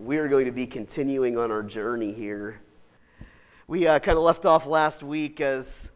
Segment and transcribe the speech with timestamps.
[0.00, 2.60] We are going to be continuing on our journey here.
[3.66, 5.90] We uh, kind of left off last week as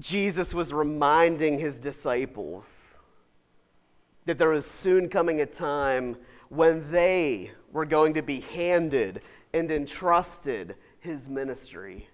[0.00, 2.98] Jesus was reminding his disciples
[4.24, 6.16] that there was soon coming a time
[6.48, 9.20] when they were going to be handed
[9.52, 12.08] and entrusted his ministry,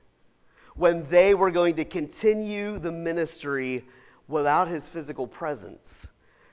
[0.75, 3.85] when they were going to continue the ministry
[4.27, 6.09] without his physical presence.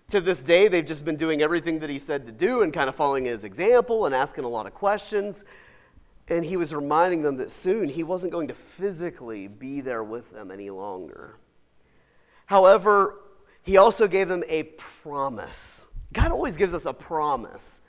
[0.09, 2.89] To this day, they've just been doing everything that he said to do and kind
[2.89, 5.43] of following his example and asking a lot of questions.
[6.27, 10.31] And he was reminding them that soon he wasn't going to physically be there with
[10.31, 11.37] them any longer.
[12.45, 13.21] However,
[13.63, 15.85] he also gave them a promise.
[16.13, 17.81] God always gives us a promise.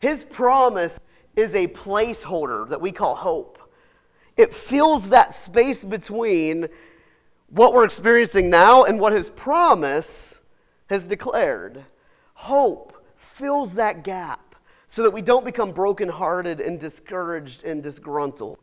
[0.00, 0.98] His promise
[1.36, 3.58] is a placeholder that we call hope.
[4.36, 6.66] It fills that space between
[7.48, 10.40] what we're experiencing now and what his promise
[10.90, 11.84] has declared.
[12.34, 14.56] Hope fills that gap
[14.88, 18.58] so that we don't become brokenhearted and discouraged and disgruntled.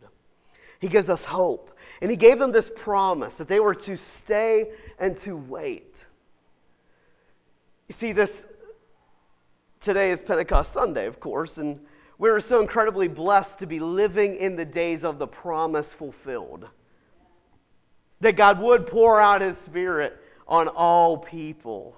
[0.79, 1.75] He gives us hope.
[2.01, 6.05] And he gave them this promise that they were to stay and to wait.
[7.87, 8.45] You see, this
[9.79, 11.79] today is Pentecost Sunday, of course, and
[12.17, 16.67] we're so incredibly blessed to be living in the days of the promise fulfilled.
[18.19, 21.95] That God would pour out his Spirit on all people.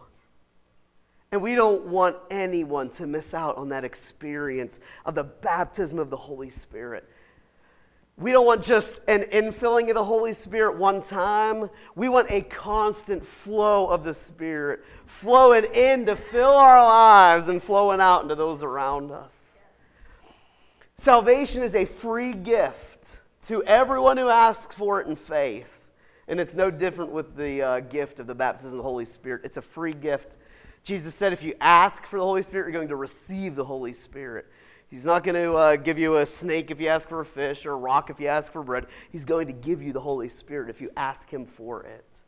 [1.32, 6.10] And we don't want anyone to miss out on that experience of the baptism of
[6.10, 7.08] the Holy Spirit.
[8.18, 11.70] We don't want just an infilling of the Holy Spirit one time.
[11.96, 17.64] We want a constant flow of the Spirit, flowing in to fill our lives and
[17.64, 19.62] flowing out into those around us.
[20.98, 25.80] Salvation is a free gift to everyone who asks for it in faith.
[26.28, 29.42] And it's no different with the uh, gift of the baptism of the Holy Spirit.
[29.46, 30.36] It's a free gift
[30.84, 33.94] Jesus said if you ask for the Holy Spirit, you're going to receive the Holy
[33.94, 34.48] Spirit.
[34.90, 37.66] He's not going to uh, give you a snake if you ask for a fish
[37.66, 38.88] or a rock if you ask for bread.
[39.12, 42.24] He's going to give you the Holy Spirit if you ask Him for it.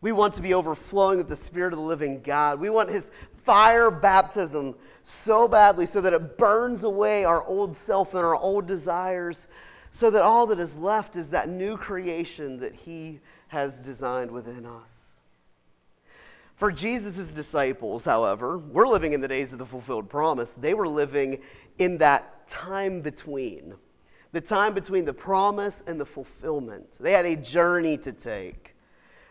[0.00, 2.58] We want to be overflowing with the Spirit of the living God.
[2.58, 3.12] We want His
[3.44, 4.74] fire baptism
[5.04, 9.46] so badly so that it burns away our old self and our old desires,
[9.92, 14.66] so that all that is left is that new creation that He has designed within
[14.66, 15.11] us.
[16.62, 20.54] For Jesus' disciples, however, we're living in the days of the fulfilled promise.
[20.54, 21.40] They were living
[21.78, 23.74] in that time between,
[24.30, 26.98] the time between the promise and the fulfillment.
[27.00, 28.76] They had a journey to take.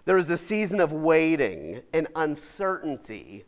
[0.03, 3.46] There was a season of waiting and uncertainty.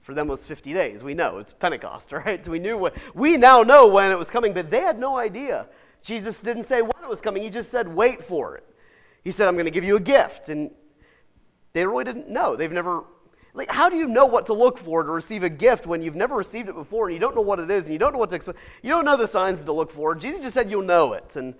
[0.00, 1.04] For them, was 50 days.
[1.04, 2.42] We know it's Pentecost, right?
[2.42, 5.18] So we knew what, we now know when it was coming, but they had no
[5.18, 5.68] idea.
[6.00, 8.64] Jesus didn't say when it was coming, he just said, wait for it.
[9.22, 10.48] He said, I'm going to give you a gift.
[10.48, 10.70] And
[11.74, 12.56] they really didn't know.
[12.56, 13.04] They've never
[13.54, 16.14] like, how do you know what to look for to receive a gift when you've
[16.14, 18.18] never received it before and you don't know what it is and you don't know
[18.18, 18.58] what to expect?
[18.82, 20.14] You don't know the signs to look for.
[20.14, 21.36] Jesus just said you'll know it.
[21.36, 21.54] And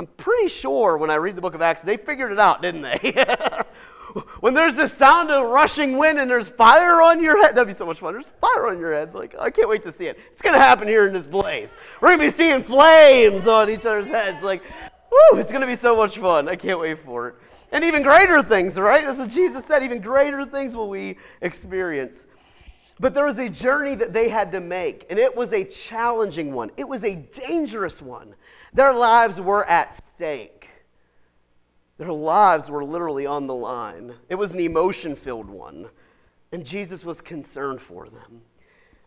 [0.00, 2.82] I'm pretty sure when I read the book of Acts, they figured it out, didn't
[2.82, 3.14] they?
[4.40, 7.74] when there's this sound of rushing wind and there's fire on your head, that'd be
[7.74, 8.12] so much fun.
[8.12, 9.14] There's fire on your head.
[9.14, 10.18] Like, I can't wait to see it.
[10.32, 11.76] It's going to happen here in this place.
[12.00, 14.44] We're going to be seeing flames on each other's heads.
[14.44, 14.62] Like,
[15.10, 16.48] woo, it's going to be so much fun.
[16.48, 17.34] I can't wait for it.
[17.70, 19.02] And even greater things, right?
[19.02, 19.82] That's what Jesus said.
[19.82, 22.26] Even greater things will we experience.
[23.00, 26.52] But there was a journey that they had to make, and it was a challenging
[26.52, 26.70] one.
[26.76, 28.34] It was a dangerous one.
[28.72, 30.68] Their lives were at stake.
[31.98, 34.14] Their lives were literally on the line.
[34.28, 35.88] It was an emotion filled one,
[36.52, 38.42] and Jesus was concerned for them.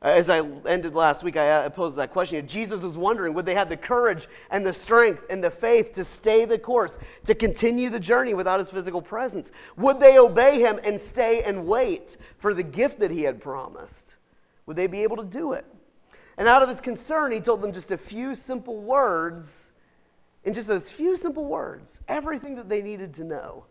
[0.03, 2.47] Uh, as I ended last week, I uh, posed that question.
[2.47, 6.03] Jesus was wondering would they have the courage and the strength and the faith to
[6.03, 9.51] stay the course, to continue the journey without his physical presence?
[9.77, 14.17] Would they obey him and stay and wait for the gift that he had promised?
[14.65, 15.65] Would they be able to do it?
[16.35, 19.71] And out of his concern, he told them just a few simple words,
[20.43, 23.65] in just those few simple words, everything that they needed to know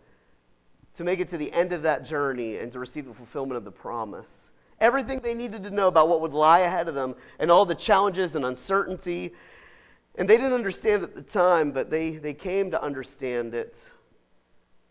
[0.95, 3.65] to make it to the end of that journey and to receive the fulfillment of
[3.65, 7.51] the promise everything they needed to know about what would lie ahead of them and
[7.51, 9.33] all the challenges and uncertainty.
[10.17, 13.91] And they didn't understand at the time, but they, they came to understand it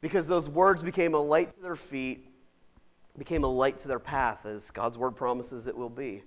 [0.02, 2.26] because those words became a light to their feet,
[3.18, 6.24] became a light to their path, as God's word promises it will be.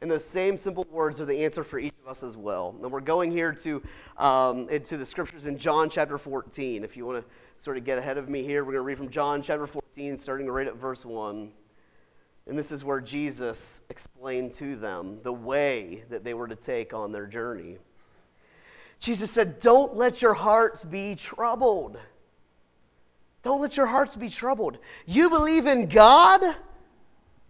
[0.00, 2.76] And those same simple words are the answer for each of us as well.
[2.82, 3.82] And we're going here to
[4.18, 6.84] um, into the scriptures in John chapter 14.
[6.84, 8.98] If you want to sort of get ahead of me here, we're going to read
[8.98, 11.50] from John chapter 14, starting right at verse 1.
[12.46, 16.94] And this is where Jesus explained to them the way that they were to take
[16.94, 17.78] on their journey.
[19.00, 21.98] Jesus said, Don't let your hearts be troubled.
[23.42, 24.78] Don't let your hearts be troubled.
[25.06, 26.40] You believe in God,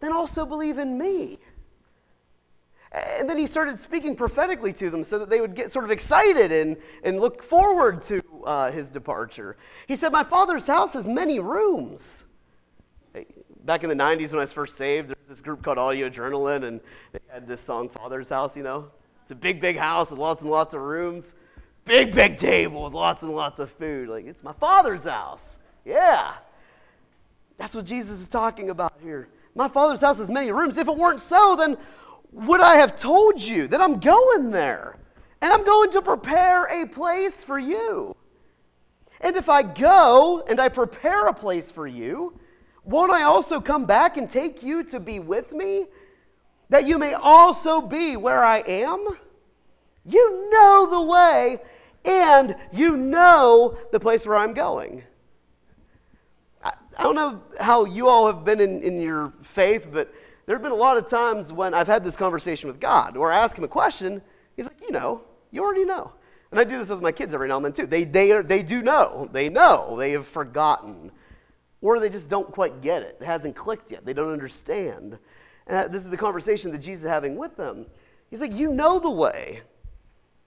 [0.01, 1.39] then also believe in me.
[2.93, 5.91] And then he started speaking prophetically to them so that they would get sort of
[5.91, 9.57] excited and, and look forward to uh, his departure.
[9.87, 12.27] He said, My father's house has many rooms.
[13.67, 16.09] Back in the 90s when I was first saved, there was this group called Audio
[16.09, 16.81] Adrenaline, and
[17.11, 18.93] they had this song, Father's House, you know?
[19.23, 21.35] It's a big, big house with lots and lots of rooms.
[21.85, 24.09] Big, big table with lots and lots of food.
[24.09, 25.59] Like, it's my father's house.
[25.85, 26.35] Yeah.
[27.57, 29.29] That's what Jesus is talking about here.
[29.57, 30.79] My father's house has many rooms.
[30.79, 31.77] If it weren't so, then
[32.31, 34.97] would I have told you that I'm going there?
[35.43, 38.15] And I'm going to prepare a place for you.
[39.21, 42.39] And if I go and I prepare a place for you,
[42.87, 45.87] won't I also come back and take you to be with me?
[46.69, 49.06] That you may also be where I am?
[50.05, 51.59] You know the way,
[52.05, 55.03] and you know the place where I'm going.
[56.99, 60.12] I don't know how you all have been in, in your faith, but
[60.47, 63.31] there have been a lot of times when I've had this conversation with God or
[63.31, 64.23] I ask him a question.
[64.56, 66.12] He's like, You know, you already know.
[66.50, 67.87] And I do this with my kids every now and then too.
[67.87, 69.29] They, they, are, they do know.
[69.31, 69.97] They know.
[69.99, 71.11] They have forgotten.
[71.87, 73.17] Or they just don't quite get it.
[73.21, 74.05] It hasn't clicked yet.
[74.05, 75.21] They don't understand.
[75.69, 77.87] And this is the conversation that Jesus is having with them.
[78.29, 79.62] He's like, You know the way.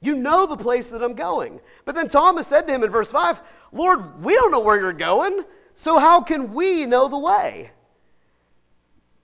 [0.02, 1.62] You know the place that I'm going.
[1.86, 3.40] But then Thomas said to him in verse 5,
[3.72, 5.46] Lord, we don't know where you're going.
[5.76, 7.72] So, how can we know the way?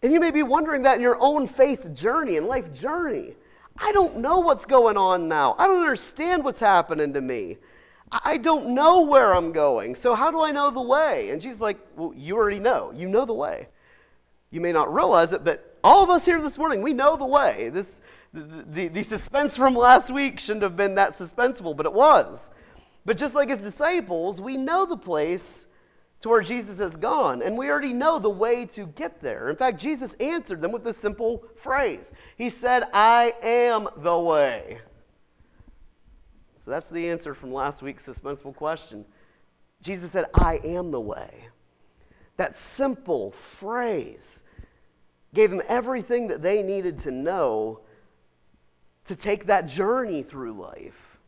[0.01, 3.35] And you may be wondering that in your own faith journey and life journey.
[3.77, 5.56] I don't know what's going on now.
[5.59, 7.57] I don't understand what's happening to me.
[8.11, 9.95] I don't know where I'm going.
[9.95, 11.29] So, how do I know the way?
[11.29, 12.93] And she's like, Well, you already know.
[12.95, 13.67] You know the way.
[14.51, 17.25] You may not realize it, but all of us here this morning, we know the
[17.25, 17.69] way.
[17.69, 18.01] This,
[18.33, 22.51] the, the, the suspense from last week shouldn't have been that suspenseful, but it was.
[23.05, 25.67] But just like his disciples, we know the place
[26.21, 29.49] to where Jesus has gone, and we already know the way to get there.
[29.49, 34.79] In fact, Jesus answered them with this simple phrase He said, I am the way.
[36.65, 39.06] So that's the answer from last week's suspenseful question.
[39.83, 41.50] Jesus said, I am the way.
[42.38, 44.41] That simple phrase
[45.35, 47.81] gave them everything that they needed to know
[49.03, 51.19] to take that journey through life.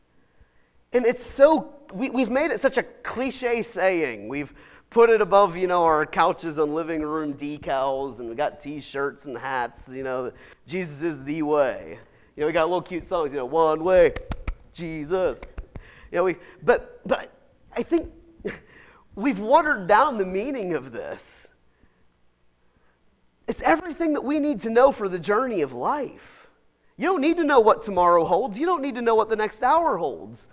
[0.91, 4.29] And it's so, we, have made it such a cliche saying.
[4.29, 4.51] We've,
[4.89, 9.27] put it above, you know, our couches and living room decals, and we got T-shirts
[9.27, 9.87] and hats.
[9.93, 10.31] You know,
[10.65, 11.99] Jesus is the way.
[12.35, 13.33] You know, we got little cute songs.
[13.33, 14.13] You know, one way,
[14.77, 15.41] Jesus.
[16.11, 16.35] You know, we.
[16.63, 17.31] But but
[17.75, 18.11] I think
[19.15, 21.49] we've watered down the meaning of this.
[23.47, 26.49] It's everything that we need to know for the journey of life.
[26.97, 28.59] You don't need to know what tomorrow holds.
[28.59, 30.49] You don't need to know what the next hour holds.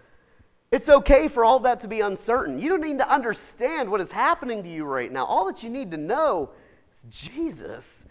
[0.70, 2.60] It's okay for all that to be uncertain.
[2.60, 5.24] You don't need to understand what is happening to you right now.
[5.24, 6.50] All that you need to know
[6.92, 8.06] is Jesus.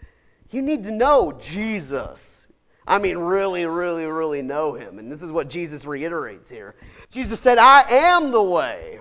[0.50, 2.46] You need to know Jesus.
[2.86, 4.98] I mean, really, really, really know him.
[4.98, 6.74] And this is what Jesus reiterates here.
[7.10, 9.00] Jesus said, I am the way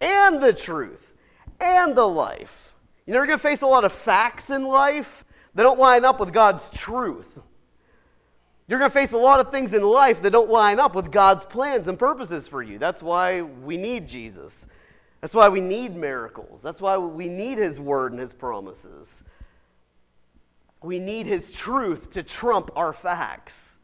[0.00, 1.14] and the truth
[1.60, 2.74] and the life.
[3.06, 5.24] You're going to face a lot of facts in life
[5.54, 7.38] that don't line up with God's truth.
[8.68, 11.12] You're going to face a lot of things in life that don't line up with
[11.12, 12.78] God's plans and purposes for you.
[12.78, 14.66] That's why we need Jesus.
[15.20, 16.62] That's why we need miracles.
[16.62, 19.22] That's why we need His word and His promises.
[20.86, 23.78] We need His truth to trump our facts.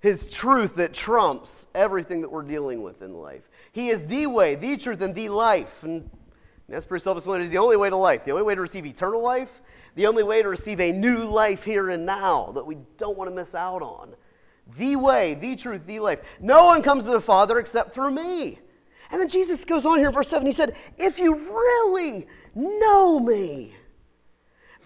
[0.00, 3.48] His truth that trumps everything that we're dealing with in life.
[3.72, 5.82] He is the way, the truth, and the life.
[5.82, 6.10] And
[6.68, 7.44] that's pretty self explanatory.
[7.44, 8.24] He's the only way to life.
[8.24, 9.62] The only way to receive eternal life
[9.96, 13.30] the only way to receive a new life here and now that we don't want
[13.30, 14.14] to miss out on.
[14.76, 16.36] The way, the truth, the life.
[16.38, 18.58] No one comes to the Father except through me.
[19.10, 20.46] And then Jesus goes on here verse 7.
[20.46, 23.74] He said, If you really know me,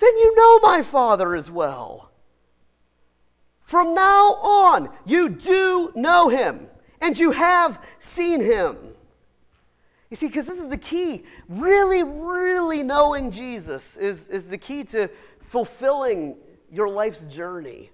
[0.01, 2.11] then you know my Father as well.
[3.63, 6.67] From now on, you do know him,
[7.01, 8.77] and you have seen him.
[10.11, 11.25] You see, because this is the key.
[11.49, 15.09] Really, really knowing Jesus is, is the key to
[15.41, 16.37] fulfilling
[16.73, 17.91] your life's journey.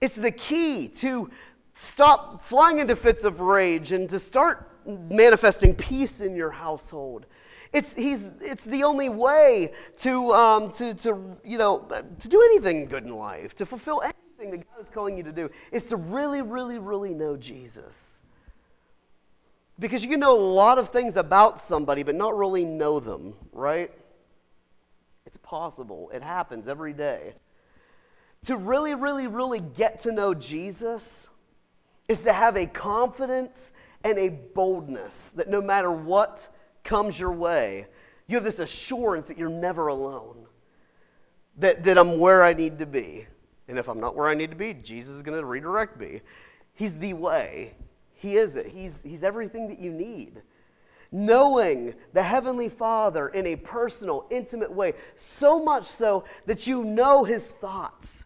[0.00, 1.30] It's the key to
[1.74, 7.26] stop flying into fits of rage and to start manifesting peace in your household.
[7.72, 11.86] It's, he's, it's the only way to, um, to, to, you know,
[12.18, 15.32] to do anything good in life, to fulfill anything that God is calling you to
[15.32, 18.22] do, is to really, really, really know Jesus.
[19.78, 23.34] Because you can know a lot of things about somebody, but not really know them,
[23.52, 23.90] right?
[25.26, 26.10] It's possible.
[26.12, 27.34] It happens every day.
[28.46, 31.28] To really, really, really get to know Jesus
[32.08, 33.72] is to have a confidence
[34.02, 36.48] and a boldness that no matter what
[36.84, 37.86] comes your way,
[38.26, 40.46] you have this assurance that you're never alone,
[41.56, 43.26] that, that I'm where I need to be.
[43.68, 46.22] And if I'm not where I need to be, Jesus is going to redirect me.
[46.74, 47.74] He's the way.
[48.14, 48.66] He is it.
[48.66, 50.42] He's, he's everything that you need.
[51.10, 57.24] Knowing the Heavenly Father in a personal, intimate way, so much so that you know
[57.24, 58.24] His thoughts,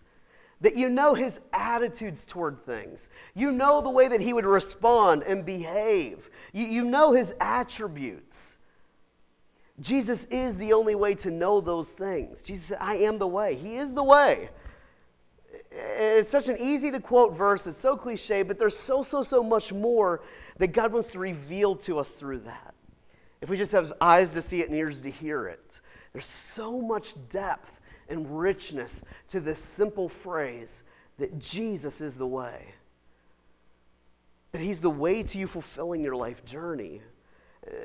[0.63, 5.23] that you know His attitudes toward things, you know the way that He would respond
[5.25, 8.59] and behave, you, you know His attributes.
[9.81, 12.43] Jesus is the only way to know those things.
[12.43, 13.57] Jesus said, I am the way.
[13.57, 14.51] He is the way.
[15.71, 17.67] It's such an easy to quote verse.
[17.67, 20.23] It's so cliche, but there's so, so, so much more
[20.59, 22.75] that God wants to reveal to us through that.
[23.41, 25.81] If we just have eyes to see it and ears to hear it,
[26.13, 30.83] there's so much depth and richness to this simple phrase
[31.19, 32.75] that Jesus is the way.
[34.53, 37.01] That He's the way to you fulfilling your life journey.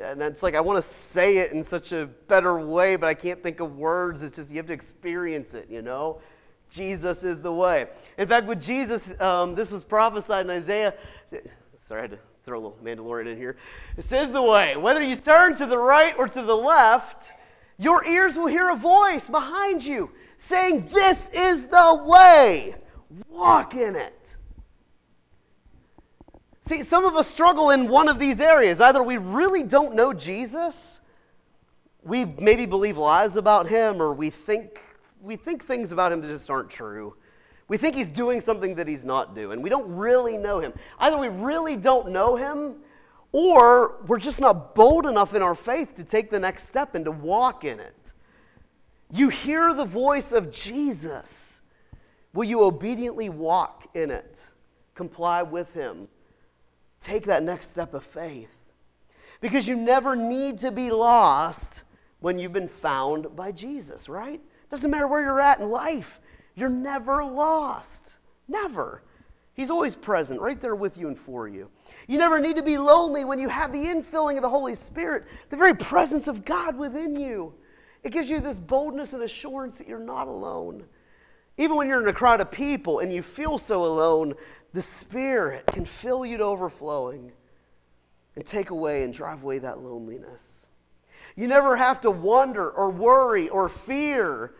[0.03, 3.13] And it's like I want to say it in such a better way, but I
[3.13, 4.23] can't think of words.
[4.23, 6.19] It's just you have to experience it, you know?
[6.69, 7.85] Jesus is the way.
[8.17, 10.93] In fact, with Jesus, um, this was prophesied in Isaiah.
[11.77, 13.55] Sorry, I had to throw a little Mandalorian in here.
[13.97, 14.75] It says the way.
[14.75, 17.31] Whether you turn to the right or to the left,
[17.77, 22.75] your ears will hear a voice behind you saying, This is the way.
[23.29, 24.35] Walk in it.
[26.61, 28.81] See, some of us struggle in one of these areas.
[28.81, 30.99] Either we really don't know Jesus,
[32.03, 34.81] we maybe believe lies about him, or we think
[35.21, 37.15] we think things about him that just aren't true.
[37.67, 39.61] We think he's doing something that he's not doing.
[39.61, 40.73] We don't really know him.
[40.99, 42.77] Either we really don't know him,
[43.31, 47.05] or we're just not bold enough in our faith to take the next step and
[47.05, 48.13] to walk in it.
[49.11, 51.61] You hear the voice of Jesus.
[52.33, 54.51] Will you obediently walk in it?
[54.95, 56.07] Comply with him.
[56.99, 58.53] Take that next step of faith.
[59.39, 61.83] Because you never need to be lost
[62.19, 64.41] when you've been found by Jesus, right?
[64.69, 66.19] Doesn't matter where you're at in life,
[66.55, 68.17] you're never lost.
[68.47, 69.03] Never.
[69.57, 71.71] He's always present, right there with you and for you.
[72.07, 75.25] You never need to be lonely when you have the infilling of the Holy Spirit,
[75.49, 77.55] the very presence of God within you.
[78.03, 80.85] It gives you this boldness and assurance that you're not alone.
[81.57, 84.35] Even when you're in a crowd of people and you feel so alone,
[84.73, 87.31] the Spirit can fill you to overflowing
[88.35, 90.67] and take away and drive away that loneliness.
[91.35, 94.53] You never have to wonder or worry or fear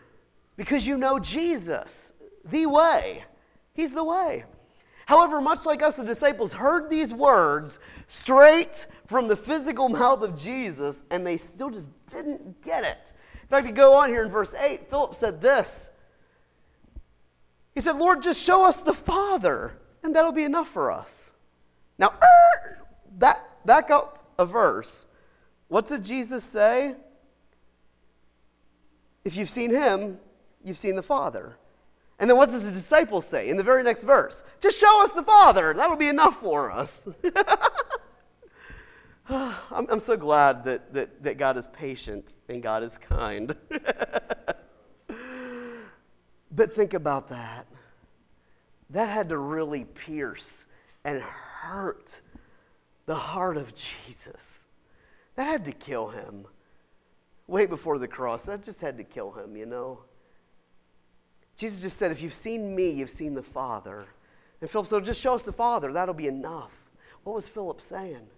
[0.56, 2.12] because you know Jesus,
[2.44, 3.22] the way.
[3.74, 4.44] He's the way.
[5.08, 10.36] However, much like us, the disciples heard these words straight from the physical mouth of
[10.36, 13.14] Jesus, and they still just didn't get it.
[13.40, 15.88] In fact, to go on here in verse 8, Philip said this.
[17.74, 21.32] He said, Lord, just show us the Father, and that'll be enough for us.
[21.98, 22.78] Now, er,
[23.16, 25.06] that, back up a verse.
[25.68, 26.96] What did Jesus say?
[29.24, 30.18] If you've seen him,
[30.62, 31.56] you've seen the Father.
[32.18, 34.42] And then what does the disciples say in the very next verse?
[34.60, 35.72] Just show us the Father.
[35.72, 37.06] That'll be enough for us.
[39.30, 43.54] I'm, I'm, so glad that, that, that God is patient and God is kind.
[46.50, 47.66] but think about that.
[48.90, 50.64] That had to really pierce
[51.04, 52.22] and hurt
[53.06, 54.66] the heart of Jesus.
[55.36, 56.46] That had to kill him.
[57.46, 60.00] Way before the cross, that just had to kill him, you know?
[61.58, 64.06] Jesus just said, If you've seen me, you've seen the Father.
[64.60, 65.92] And Philip said, Just show us the Father.
[65.92, 66.70] That'll be enough.
[67.24, 68.28] What was Philip saying?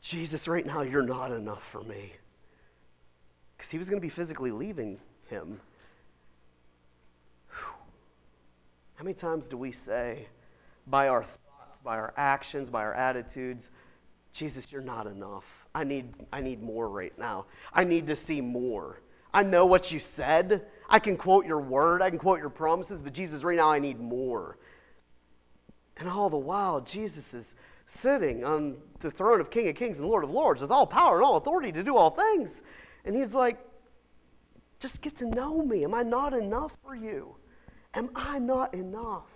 [0.00, 2.12] Jesus, right now, you're not enough for me.
[3.56, 4.98] Because he was going to be physically leaving
[5.28, 5.60] him.
[7.48, 10.26] How many times do we say,
[10.86, 13.70] by our thoughts, by our actions, by our attitudes,
[14.32, 15.44] Jesus, you're not enough.
[15.74, 17.46] I need, I need more right now.
[17.72, 19.00] I need to see more.
[19.32, 20.64] I know what you said.
[20.88, 22.02] I can quote your word.
[22.02, 24.58] I can quote your promises, but Jesus, right now I need more.
[25.96, 27.54] And all the while, Jesus is
[27.86, 31.16] sitting on the throne of King of Kings and Lord of Lords with all power
[31.16, 32.62] and all authority to do all things.
[33.04, 33.58] And he's like,
[34.80, 35.84] just get to know me.
[35.84, 37.36] Am I not enough for you?
[37.94, 39.30] Am I not enough?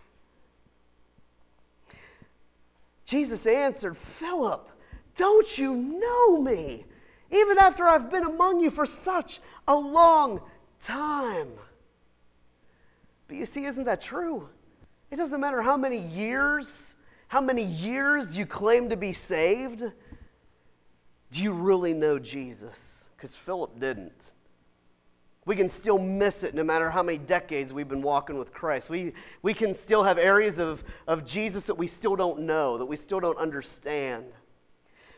[3.05, 4.69] Jesus answered, Philip,
[5.17, 6.85] don't you know me?
[7.31, 10.41] Even after I've been among you for such a long
[10.81, 11.49] time.
[13.27, 14.49] But you see, isn't that true?
[15.11, 16.95] It doesn't matter how many years,
[17.29, 19.83] how many years you claim to be saved.
[21.31, 23.09] Do you really know Jesus?
[23.17, 24.33] Because Philip didn't.
[25.45, 28.91] We can still miss it no matter how many decades we've been walking with Christ.
[28.91, 32.85] We, we can still have areas of, of Jesus that we still don't know, that
[32.85, 34.27] we still don't understand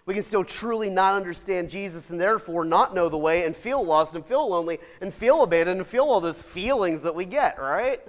[0.06, 3.84] we can still truly not understand Jesus and therefore not know the way and feel
[3.84, 7.60] lost and feel lonely and feel abandoned and feel all those feelings that we get,
[7.60, 8.00] right?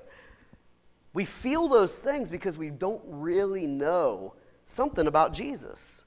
[1.13, 4.33] We feel those things because we don't really know
[4.65, 6.05] something about Jesus.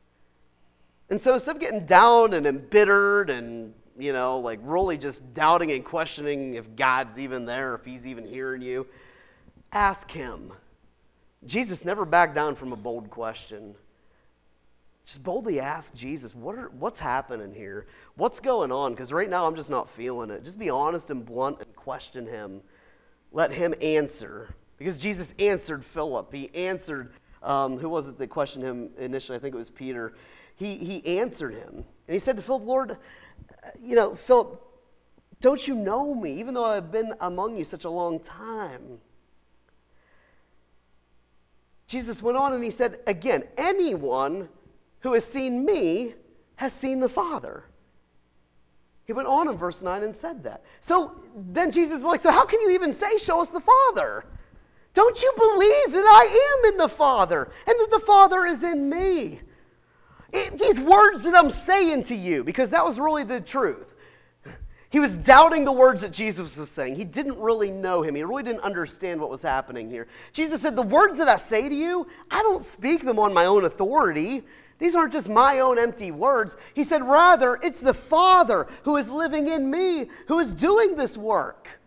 [1.11, 5.71] And so instead of getting down and embittered and, you know, like really just doubting
[5.71, 8.87] and questioning if God's even there, if he's even hearing you,
[9.73, 10.53] ask him.
[11.45, 13.75] Jesus never backed down from a bold question.
[15.05, 17.87] Just boldly ask Jesus, what are, what's happening here?
[18.17, 18.93] What's going on?
[18.93, 20.45] Because right now I'm just not feeling it.
[20.45, 22.63] Just be honest and blunt and question him.
[23.31, 24.55] Let him answer.
[24.79, 26.33] Because Jesus answered Philip.
[26.33, 29.37] He answered, um, who was it that questioned him initially?
[29.37, 30.15] I think it was Peter.
[30.57, 31.85] He, he answered him.
[32.07, 32.97] And he said to Philip, Lord,
[33.83, 34.63] you know, Philip,
[35.41, 39.01] don't you know me, even though I've been among you such a long time?
[41.87, 44.49] Jesus went on and he said, again, anyone
[45.05, 46.15] who has seen me
[46.57, 47.65] has seen the Father.
[49.05, 50.65] He went on in verse 9 and said that.
[50.81, 54.25] So then Jesus is like, So how can you even say, Show us the Father?
[54.95, 58.89] Don't you believe that I am in the Father and that the Father is in
[58.89, 59.41] me?
[60.33, 63.95] It, these words that I'm saying to you, because that was really the truth.
[64.89, 66.95] He was doubting the words that Jesus was saying.
[66.95, 68.15] He didn't really know him.
[68.15, 70.07] He really didn't understand what was happening here.
[70.33, 73.45] Jesus said, The words that I say to you, I don't speak them on my
[73.45, 74.45] own authority.
[74.79, 76.57] These aren't just my own empty words.
[76.75, 81.17] He said, Rather, it's the Father who is living in me who is doing this
[81.17, 81.81] work.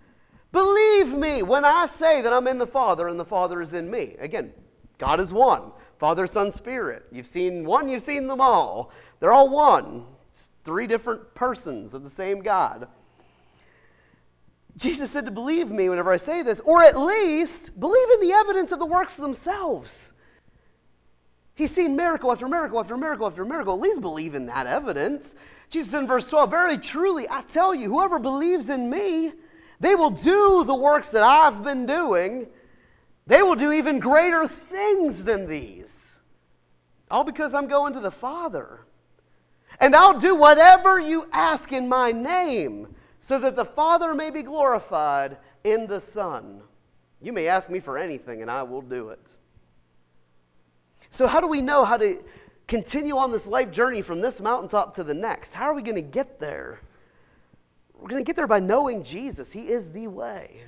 [0.52, 3.92] Believe me when I say that I'm in the Father and the Father is in
[3.92, 4.16] me.
[4.20, 4.54] Again,
[4.98, 7.06] God is one Father, Son, Spirit.
[7.12, 8.92] You've seen one, you've seen them all.
[9.20, 10.06] They're all one.
[10.32, 12.88] It's three different persons of the same God.
[14.78, 18.34] Jesus said to believe me whenever I say this, or at least believe in the
[18.34, 20.14] evidence of the works themselves.
[21.58, 23.74] He's seen miracle after miracle after miracle after miracle.
[23.74, 25.34] At least believe in that evidence.
[25.72, 29.32] Jesus in verse 12, Very truly, I tell you, whoever believes in me,
[29.80, 32.46] they will do the works that I've been doing.
[33.26, 36.20] They will do even greater things than these.
[37.10, 38.82] All because I'm going to the Father.
[39.80, 44.44] And I'll do whatever you ask in my name, so that the Father may be
[44.44, 46.62] glorified in the Son.
[47.20, 49.37] You may ask me for anything, and I will do it.
[51.10, 52.24] So, how do we know how to
[52.68, 55.54] continue on this life journey from this mountaintop to the next?
[55.54, 56.82] How are we going to get there?
[57.94, 59.52] We're going to get there by knowing Jesus.
[59.52, 60.64] He is the way.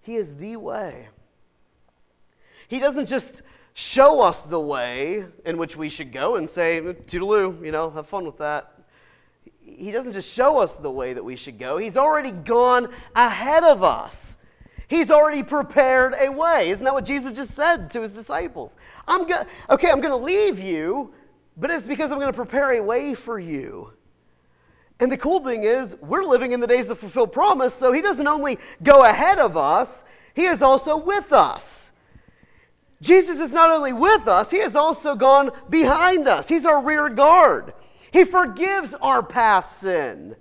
[0.00, 1.08] He is the way.
[2.68, 3.42] He doesn't just
[3.74, 8.06] show us the way in which we should go and say, toodaloo, you know, have
[8.06, 8.72] fun with that.
[9.62, 13.64] He doesn't just show us the way that we should go, He's already gone ahead
[13.64, 14.37] of us.
[14.88, 16.70] He's already prepared a way.
[16.70, 18.76] Isn't that what Jesus just said to his disciples?
[19.06, 21.12] I'm go- okay, I'm going to leave you,
[21.58, 23.92] but it's because I'm going to prepare a way for you.
[24.98, 28.00] And the cool thing is, we're living in the days of fulfilled promise, so he
[28.00, 31.92] doesn't only go ahead of us, he is also with us.
[33.00, 36.48] Jesus is not only with us, he has also gone behind us.
[36.48, 37.74] He's our rear guard.
[38.10, 40.34] He forgives our past sin.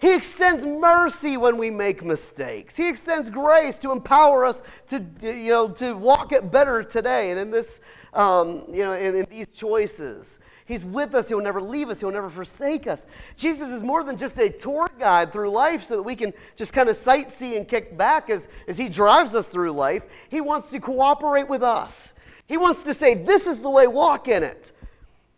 [0.00, 2.76] He extends mercy when we make mistakes.
[2.76, 7.40] He extends grace to empower us to, you know, to walk it better today and
[7.40, 7.80] in this,
[8.14, 10.38] um, you know, in, in these choices.
[10.66, 11.28] He's with us.
[11.28, 11.98] He'll never leave us.
[11.98, 13.06] He'll never forsake us.
[13.36, 16.72] Jesus is more than just a tour guide through life so that we can just
[16.72, 20.04] kind of sightsee and kick back as, as He drives us through life.
[20.28, 22.14] He wants to cooperate with us.
[22.46, 24.70] He wants to say, This is the way, walk in it,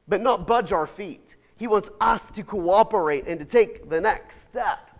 [0.06, 1.36] but not budge our feet.
[1.60, 4.98] He wants us to cooperate and to take the next step.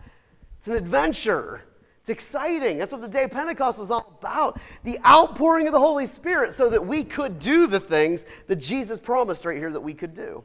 [0.59, 1.63] It's an adventure.
[2.01, 2.77] It's exciting.
[2.77, 6.53] That's what the day of Pentecost was all about the outpouring of the Holy Spirit
[6.53, 10.13] so that we could do the things that Jesus promised right here that we could
[10.13, 10.43] do.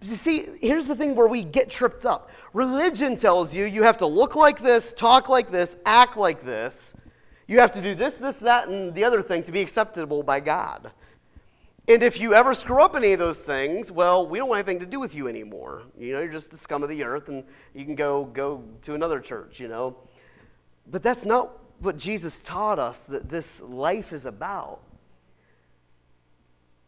[0.00, 2.30] But you see, here's the thing where we get tripped up.
[2.54, 6.94] Religion tells you you have to look like this, talk like this, act like this.
[7.46, 10.40] You have to do this, this, that, and the other thing to be acceptable by
[10.40, 10.90] God.
[11.86, 14.80] And if you ever screw up any of those things, well, we don't want anything
[14.80, 15.82] to do with you anymore.
[15.98, 17.44] You know, you're just the scum of the earth and
[17.74, 19.96] you can go go to another church, you know.
[20.90, 24.80] But that's not what Jesus taught us that this life is about.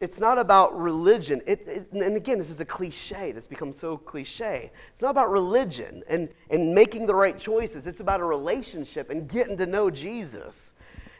[0.00, 1.42] It's not about religion.
[1.46, 4.70] It, it, and again, this is a cliche that's become so cliche.
[4.92, 7.86] It's not about religion and, and making the right choices.
[7.86, 10.74] It's about a relationship and getting to know Jesus.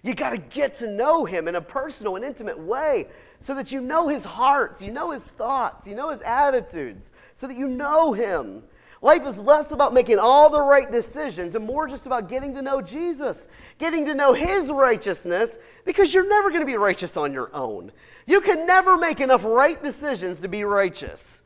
[0.07, 3.09] You got to get to know him in a personal and intimate way
[3.41, 7.49] so that you know his heart, you know his thoughts, you know his attitudes, so
[7.49, 8.63] that you know him.
[9.03, 12.63] Life is less about making all the right decisions and more just about getting to
[12.63, 17.33] know Jesus, getting to know his righteousness, because you're never going to be righteous on
[17.33, 17.91] your own.
[18.27, 21.43] You can never make enough right decisions to be righteous.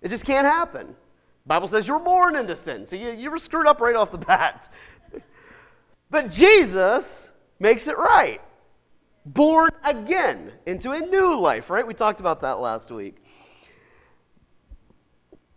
[0.00, 0.88] It just can't happen.
[0.88, 3.94] The Bible says you were born into sin, so you, you were screwed up right
[3.94, 4.68] off the bat.
[6.10, 7.31] but Jesus
[7.62, 8.40] makes it right.
[9.24, 11.86] Born again into a new life, right?
[11.86, 13.22] We talked about that last week.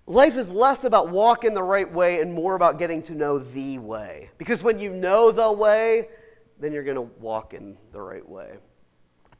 [0.06, 3.80] Life is less about walking the right way and more about getting to know the
[3.80, 4.30] way.
[4.38, 6.10] Because when you know the way,
[6.60, 8.52] then you're going to walk in the right way.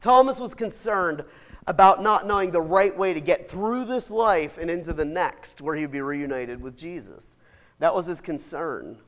[0.00, 1.24] Thomas was concerned
[1.68, 5.60] about not knowing the right way to get through this life and into the next,
[5.60, 7.36] where he'd be reunited with Jesus.
[7.78, 8.98] That was his concern.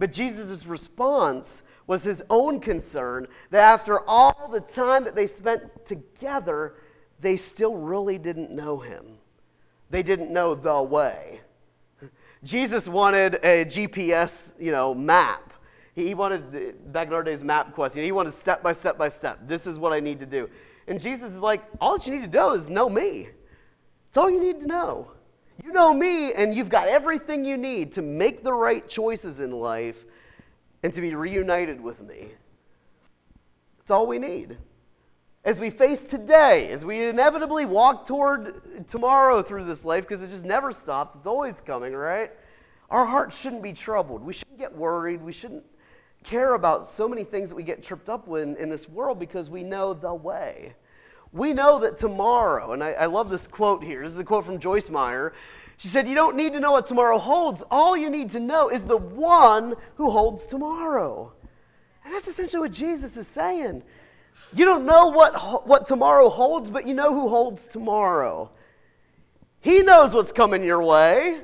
[0.00, 5.84] But Jesus' response was his own concern that after all the time that they spent
[5.84, 6.76] together,
[7.20, 9.18] they still really didn't know him.
[9.90, 11.42] They didn't know the way.
[12.42, 15.52] Jesus wanted a GPS, you know, map.
[15.94, 17.94] He wanted, back in our days, MapQuest.
[17.94, 19.40] You know, he wanted step by step by step.
[19.46, 20.48] This is what I need to do.
[20.88, 23.28] And Jesus is like, all that you need to do is know me.
[24.08, 25.10] It's all you need to know.
[25.64, 29.50] You know me, and you've got everything you need to make the right choices in
[29.50, 30.04] life
[30.82, 32.28] and to be reunited with me.
[33.78, 34.56] That's all we need.
[35.44, 40.30] As we face today, as we inevitably walk toward tomorrow through this life, because it
[40.30, 42.30] just never stops, it's always coming, right?
[42.90, 44.22] Our hearts shouldn't be troubled.
[44.22, 45.22] We shouldn't get worried.
[45.22, 45.64] We shouldn't
[46.24, 49.48] care about so many things that we get tripped up with in this world because
[49.48, 50.74] we know the way.
[51.32, 54.02] We know that tomorrow, and I, I, love this quote here.
[54.02, 55.32] This is a quote from Joyce Meyer.
[55.76, 57.62] She said, You don't need to know what tomorrow holds.
[57.70, 61.32] All you need to know is the one who holds tomorrow.
[62.04, 63.84] And that's essentially what Jesus is saying.
[64.52, 68.50] You don't know what, what tomorrow holds, but you know who holds tomorrow.
[69.60, 71.42] He knows what's coming your way.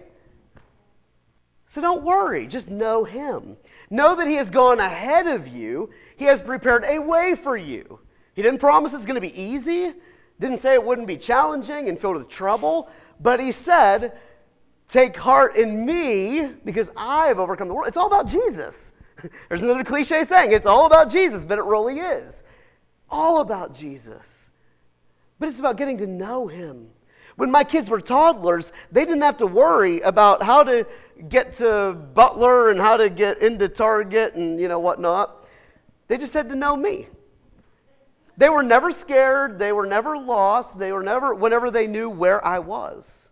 [1.66, 3.56] So don't worry, just know Him.
[3.90, 8.00] Know that He has gone ahead of you, He has prepared a way for you.
[8.36, 9.94] He didn't promise it's going to be easy,
[10.38, 14.16] didn't say it wouldn't be challenging and filled with trouble, but He said,
[14.88, 17.88] Take heart in me because I've overcome the world.
[17.88, 18.92] It's all about Jesus.
[19.48, 22.44] There's another cliche saying, it's all about Jesus, but it really is.
[23.10, 24.50] All about Jesus.
[25.38, 26.90] But it's about getting to know Him.
[27.36, 30.86] When my kids were toddlers, they didn't have to worry about how to
[31.28, 35.46] get to Butler and how to get into Target and you know whatnot.
[36.08, 37.08] They just had to know me.
[38.36, 39.58] They were never scared.
[39.58, 40.78] They were never lost.
[40.78, 43.30] They were never, whenever they knew where I was.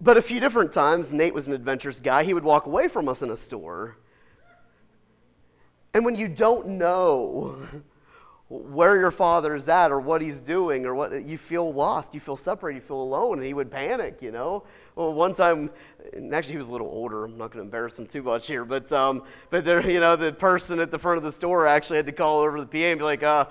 [0.00, 2.24] But a few different times, Nate was an adventurous guy.
[2.24, 3.96] He would walk away from us in a store.
[5.94, 7.56] And when you don't know
[8.48, 12.20] where your father is at or what he's doing or what you feel lost you
[12.20, 13.38] feel separated you feel alone.
[13.38, 14.62] And he would panic you know?
[14.94, 15.70] Well one time
[16.32, 18.64] actually he was a little older i'm not going to embarrass him too much here
[18.64, 21.96] but um, but there you know the person at the front of the store actually
[21.96, 23.46] had to call over the pa and be like uh,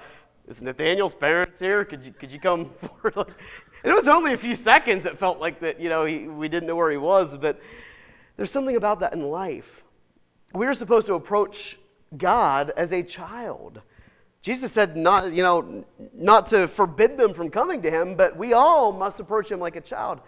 [0.48, 1.84] is nathaniel's parents here?
[1.84, 2.70] Could you could you come
[3.02, 3.36] forward?
[3.84, 6.48] And it was only a few seconds it felt like that you know he, we
[6.48, 7.60] didn't know where he was but
[8.38, 9.84] there's something about that in life.
[10.54, 11.78] We're supposed to approach
[12.18, 13.82] god as a child
[14.46, 18.54] Jesus said not, you know, not to forbid them from coming to him, but we
[18.54, 20.22] all must approach him like a child.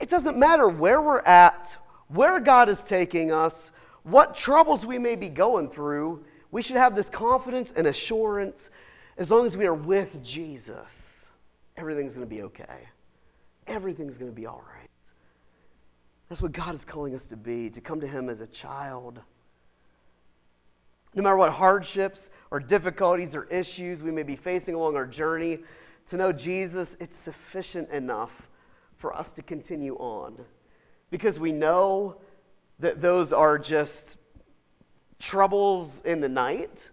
[0.00, 1.76] It doesn't matter where we're at,
[2.08, 3.70] where God is taking us,
[4.02, 8.70] what troubles we may be going through, we should have this confidence and assurance
[9.16, 11.30] as long as we are with Jesus.
[11.76, 12.88] Everything's going to be okay.
[13.68, 14.90] Everything's going to be all right.
[16.28, 19.20] That's what God is calling us to be, to come to him as a child.
[21.14, 25.58] No matter what hardships or difficulties or issues we may be facing along our journey,
[26.06, 28.48] to know Jesus, it's sufficient enough
[28.96, 30.36] for us to continue on.
[31.10, 32.16] Because we know
[32.78, 34.18] that those are just
[35.18, 36.90] troubles in the night.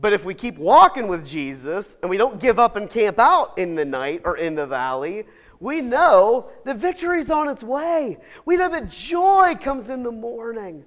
[0.00, 3.58] But if we keep walking with Jesus and we don't give up and camp out
[3.58, 5.24] in the night or in the valley,
[5.58, 8.18] we know that victory's on its way.
[8.44, 10.84] We know that joy comes in the morning.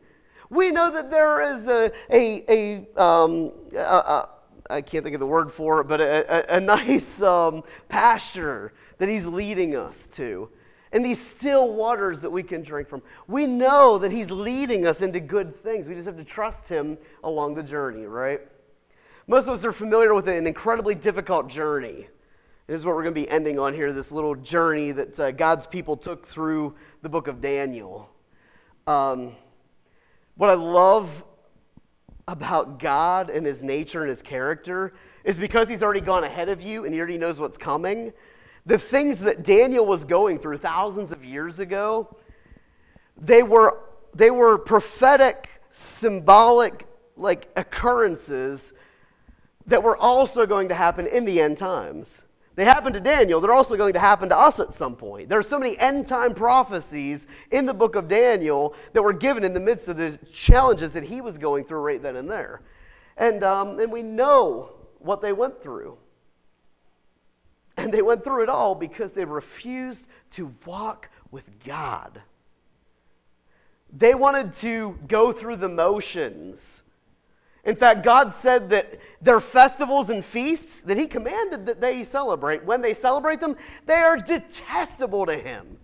[0.49, 4.29] We know that there is a, a, a, um, a, a
[4.69, 8.73] I can't think of the word for it, but a, a, a nice um, pasture
[8.97, 10.49] that He's leading us to.
[10.93, 13.01] And these still waters that we can drink from.
[13.27, 15.87] We know that He's leading us into good things.
[15.87, 18.41] We just have to trust Him along the journey, right?
[19.27, 22.07] Most of us are familiar with an incredibly difficult journey.
[22.67, 25.31] This is what we're going to be ending on here this little journey that uh,
[25.31, 28.09] God's people took through the book of Daniel.
[28.87, 29.35] Um,
[30.35, 31.23] what I love
[32.27, 36.61] about God and his nature and his character is because he's already gone ahead of
[36.61, 38.13] you and he already knows what's coming.
[38.65, 42.15] The things that Daniel was going through thousands of years ago,
[43.17, 43.79] they were,
[44.13, 48.73] they were prophetic, symbolic like occurrences
[49.67, 52.23] that were also going to happen in the end times.
[52.55, 53.39] They happened to Daniel.
[53.39, 55.29] They're also going to happen to us at some point.
[55.29, 59.43] There are so many end time prophecies in the book of Daniel that were given
[59.43, 62.61] in the midst of the challenges that he was going through right then and there.
[63.15, 65.97] And, um, and we know what they went through.
[67.77, 72.21] And they went through it all because they refused to walk with God.
[73.93, 76.83] They wanted to go through the motions.
[77.63, 82.63] In fact, God said that their festivals and feasts that He commanded that they celebrate,
[82.65, 85.77] when they celebrate them, they are detestable to Him.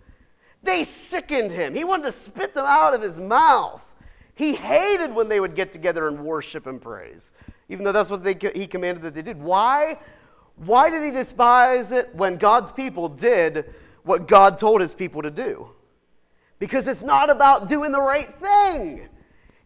[0.62, 1.74] They sickened Him.
[1.74, 3.82] He wanted to spit them out of His mouth.
[4.34, 7.32] He hated when they would get together and worship and praise,
[7.68, 9.40] even though that's what they, He commanded that they did.
[9.40, 9.98] Why?
[10.56, 15.30] Why did He despise it when God's people did what God told His people to
[15.30, 15.68] do?
[16.58, 19.08] Because it's not about doing the right thing.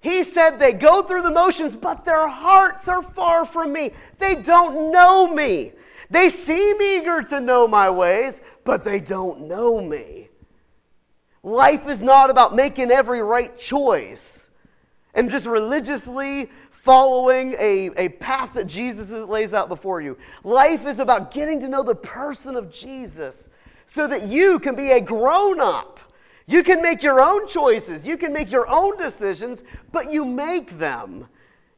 [0.03, 3.93] He said they go through the motions, but their hearts are far from me.
[4.19, 5.73] They don't know me.
[6.11, 10.29] They seem eager to know my ways, but they don't know me.
[11.45, 14.51] Life is not about making every right choice
[15.15, 20.19] and just religiously following a, a path that Jesus lays out before you.
[20.43, 23.49] Life is about getting to know the person of Jesus
[23.87, 26.01] so that you can be a grown up
[26.47, 30.79] you can make your own choices, you can make your own decisions, but you make
[30.79, 31.29] them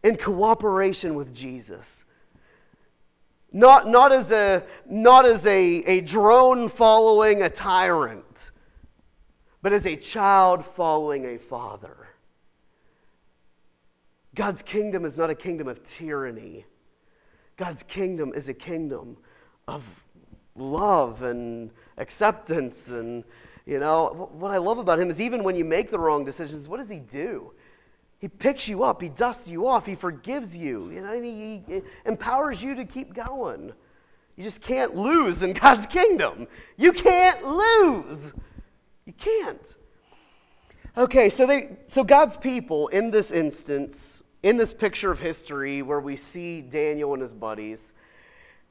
[0.03, 2.05] in cooperation with Jesus.
[3.53, 8.51] Not, not as, a, not as a, a drone following a tyrant,
[9.63, 12.09] but as a child following a father.
[14.35, 16.65] God's kingdom is not a kingdom of tyranny.
[17.57, 19.17] God's kingdom is a kingdom
[19.69, 20.05] of
[20.57, 23.23] love and acceptance and
[23.67, 26.69] you know, what I love about him is even when you make the wrong decisions,
[26.69, 27.53] what does he do?
[28.19, 31.63] He picks you up, he dusts you off, he forgives you, you know, and he,
[31.67, 33.73] he empowers you to keep going.
[34.37, 36.47] You just can't lose in God's kingdom.
[36.77, 38.33] You can't lose.
[39.07, 39.75] You can't.
[40.97, 46.01] Okay, so they so God's people in this instance, in this picture of history where
[46.01, 47.95] we see Daniel and his buddies,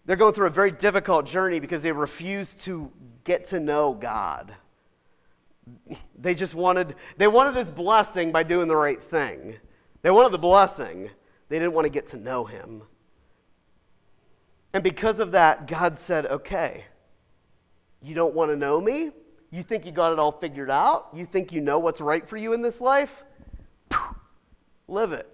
[0.06, 2.92] they're going through a very difficult journey because they refuse to
[3.24, 4.56] get to know God.
[6.18, 9.56] They just wanted, they wanted his blessing by doing the right thing.
[10.02, 11.10] They wanted the blessing.
[11.50, 12.84] They didn't want to get to know him.
[14.74, 16.86] And because of that, God said, okay,
[18.02, 19.12] you don't want to know me?
[19.52, 21.10] You think you got it all figured out?
[21.14, 23.24] You think you know what's right for you in this life?
[24.88, 25.30] Live it.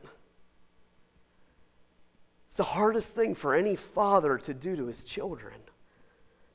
[2.47, 5.55] It's the hardest thing for any father to do to his children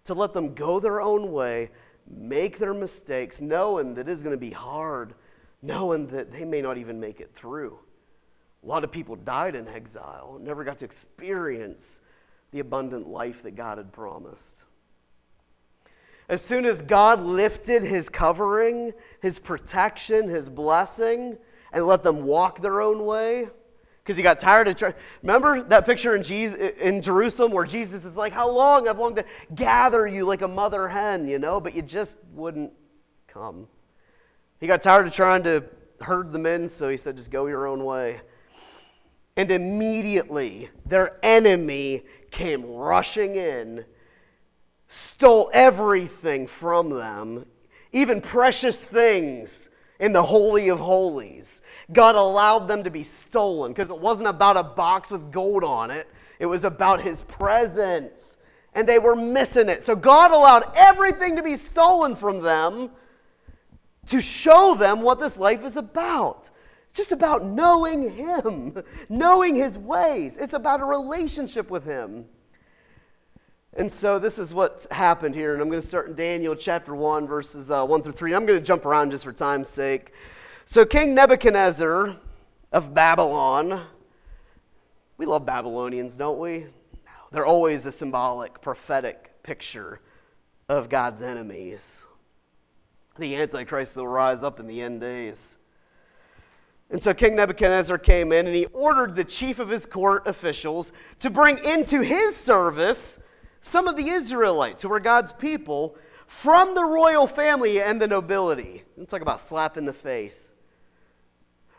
[0.05, 1.71] to let them go their own way
[2.09, 5.15] make their mistakes, knowing that it's going to be hard,
[5.63, 7.79] knowing that they may not even make it through.
[8.63, 12.01] A lot of people died in exile, never got to experience
[12.51, 14.65] the abundant life that God had promised.
[16.29, 21.37] As soon as God lifted his covering, his protection, his blessing,
[21.73, 23.49] and let them walk their own way,
[24.05, 24.93] because he got tired of trying.
[25.23, 28.87] Remember that picture in, Jesus, in Jerusalem where Jesus is like, How long?
[28.87, 32.73] I've longed to gather you like a mother hen, you know, but you just wouldn't
[33.27, 33.67] come.
[34.61, 35.65] He got tired of trying to
[36.03, 38.21] herd them in, so he said, Just go your own way.
[39.37, 43.87] And immediately their enemy came rushing in,
[44.87, 47.47] stole everything from them,
[47.91, 51.63] even precious things in the Holy of Holies.
[51.93, 55.91] God allowed them to be stolen because it wasn't about a box with gold on
[55.91, 58.39] it, it was about His presence.
[58.77, 59.85] And they were missing it.
[59.85, 62.91] So God allowed everything to be stolen from them
[64.07, 66.51] to show them what this life is about.
[66.91, 70.37] It's just about knowing Him, knowing His ways.
[70.37, 72.27] It's about a relationship with Him.
[73.77, 75.53] And so this is what's happened here.
[75.53, 78.33] And I'm going to start in Daniel chapter 1, verses uh, 1 through 3.
[78.33, 80.13] I'm going to jump around just for time's sake.
[80.65, 82.17] So, King Nebuchadnezzar
[82.73, 83.83] of Babylon,
[85.19, 86.67] we love Babylonians, don't we?
[87.33, 90.01] They're always a symbolic, prophetic picture
[90.69, 92.07] of God's enemies.
[93.19, 95.59] The Antichrist will rise up in the end days.
[96.91, 100.93] And so King Nebuchadnezzar came in and he ordered the chief of his court officials
[101.19, 103.19] to bring into his service
[103.65, 105.97] some of the Israelites who were God's people
[106.27, 108.85] from the royal family and the nobility.
[108.95, 110.53] Let's talk about slap in the face.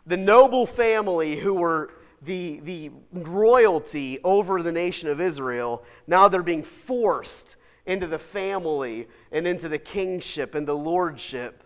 [0.07, 1.93] The noble family who were
[2.23, 9.07] the, the royalty over the nation of Israel, now they're being forced into the family
[9.31, 11.63] and into the kingship and the lordship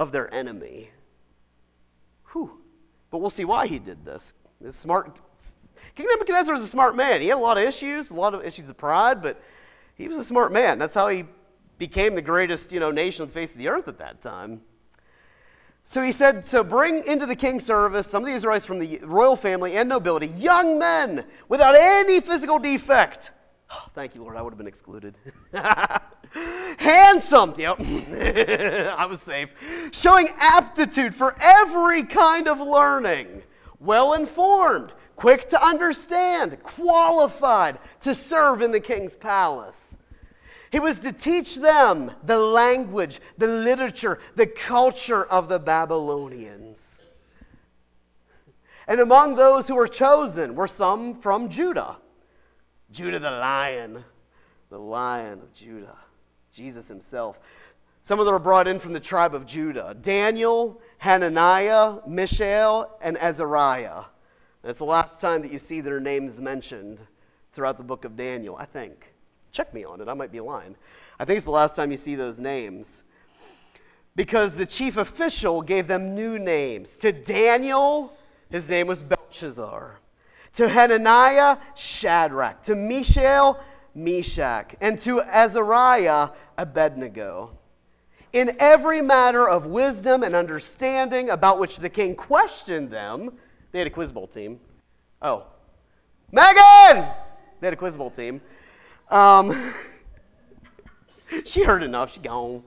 [0.00, 0.90] of their enemy.
[2.32, 2.58] Whew.
[3.12, 4.34] But we'll see why he did this.
[4.60, 5.16] This smart
[5.98, 7.20] King Nebuchadnezzar was a smart man.
[7.20, 9.42] He had a lot of issues, a lot of issues of pride, but
[9.96, 10.78] he was a smart man.
[10.78, 11.24] That's how he
[11.76, 14.60] became the greatest, you know, nation on the face of the earth at that time.
[15.82, 19.00] So he said, So bring into the king's service some of the Israelites from the
[19.02, 23.32] royal family and nobility, young men without any physical defect.
[23.68, 25.16] Oh, thank you, Lord, I would have been excluded.
[26.78, 29.52] Handsome, yep, I was safe.
[29.90, 33.42] Showing aptitude for every kind of learning,
[33.80, 39.98] well informed, quick to understand, qualified to serve in the king's palace.
[40.70, 47.02] He was to teach them the language, the literature, the culture of the Babylonians.
[48.86, 51.96] And among those who were chosen were some from Judah.
[52.92, 54.04] Judah the lion,
[54.70, 55.96] the lion of Judah,
[56.52, 57.40] Jesus himself.
[58.04, 63.18] Some of them were brought in from the tribe of Judah Daniel, Hananiah, Mishael, and
[63.18, 64.04] Azariah.
[64.68, 66.98] That's the last time that you see their names mentioned
[67.54, 69.14] throughout the book of Daniel, I think.
[69.50, 70.76] Check me on it, I might be lying.
[71.18, 73.02] I think it's the last time you see those names.
[74.14, 76.98] Because the chief official gave them new names.
[76.98, 78.12] To Daniel,
[78.50, 80.00] his name was Belshazzar.
[80.52, 82.62] To Hananiah, Shadrach.
[82.64, 83.58] To Mishael,
[83.94, 84.74] Meshach.
[84.82, 86.28] And to Azariah,
[86.58, 87.56] Abednego.
[88.34, 93.38] In every matter of wisdom and understanding about which the king questioned them,
[93.72, 94.60] they had a quiz bowl team.
[95.20, 95.46] Oh,
[96.30, 97.08] Megan!
[97.60, 98.40] They had a quiz bowl team.
[99.10, 99.72] Um,
[101.44, 102.62] she heard enough, she gone.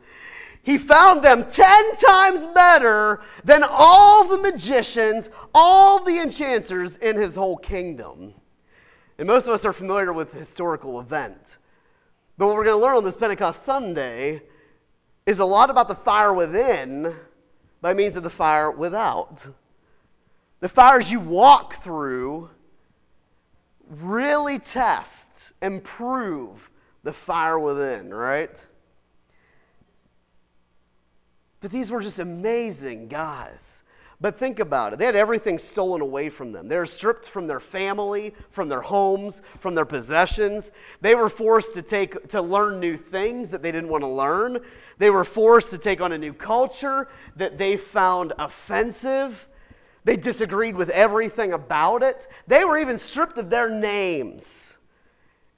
[0.63, 7.35] He found them 10 times better than all the magicians, all the enchanters in his
[7.35, 8.35] whole kingdom.
[9.17, 11.57] And most of us are familiar with the historical event.
[12.37, 14.41] But what we're going to learn on this Pentecost Sunday
[15.25, 17.15] is a lot about the fire within
[17.81, 19.47] by means of the fire without.
[20.61, 22.49] The fires you walk through
[23.89, 26.69] really test and prove
[27.03, 28.65] the fire within, right?
[31.59, 33.81] But these were just amazing guys.
[34.19, 34.99] But think about it.
[34.99, 36.67] They had everything stolen away from them.
[36.67, 40.71] They were stripped from their family, from their homes, from their possessions.
[41.01, 44.59] They were forced to take to learn new things that they didn't want to learn.
[44.99, 49.47] They were forced to take on a new culture that they found offensive.
[50.03, 52.27] They disagreed with everything about it.
[52.47, 54.77] They were even stripped of their names.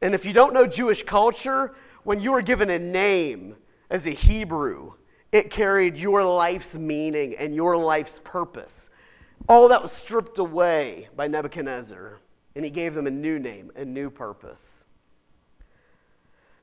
[0.02, 3.56] And if you don't know Jewish culture, when you were given a name
[3.90, 4.94] as a Hebrew,
[5.32, 8.90] it carried your life's meaning and your life's purpose.
[9.48, 12.20] All that was stripped away by Nebuchadnezzar,
[12.56, 14.86] and he gave them a new name, a new purpose.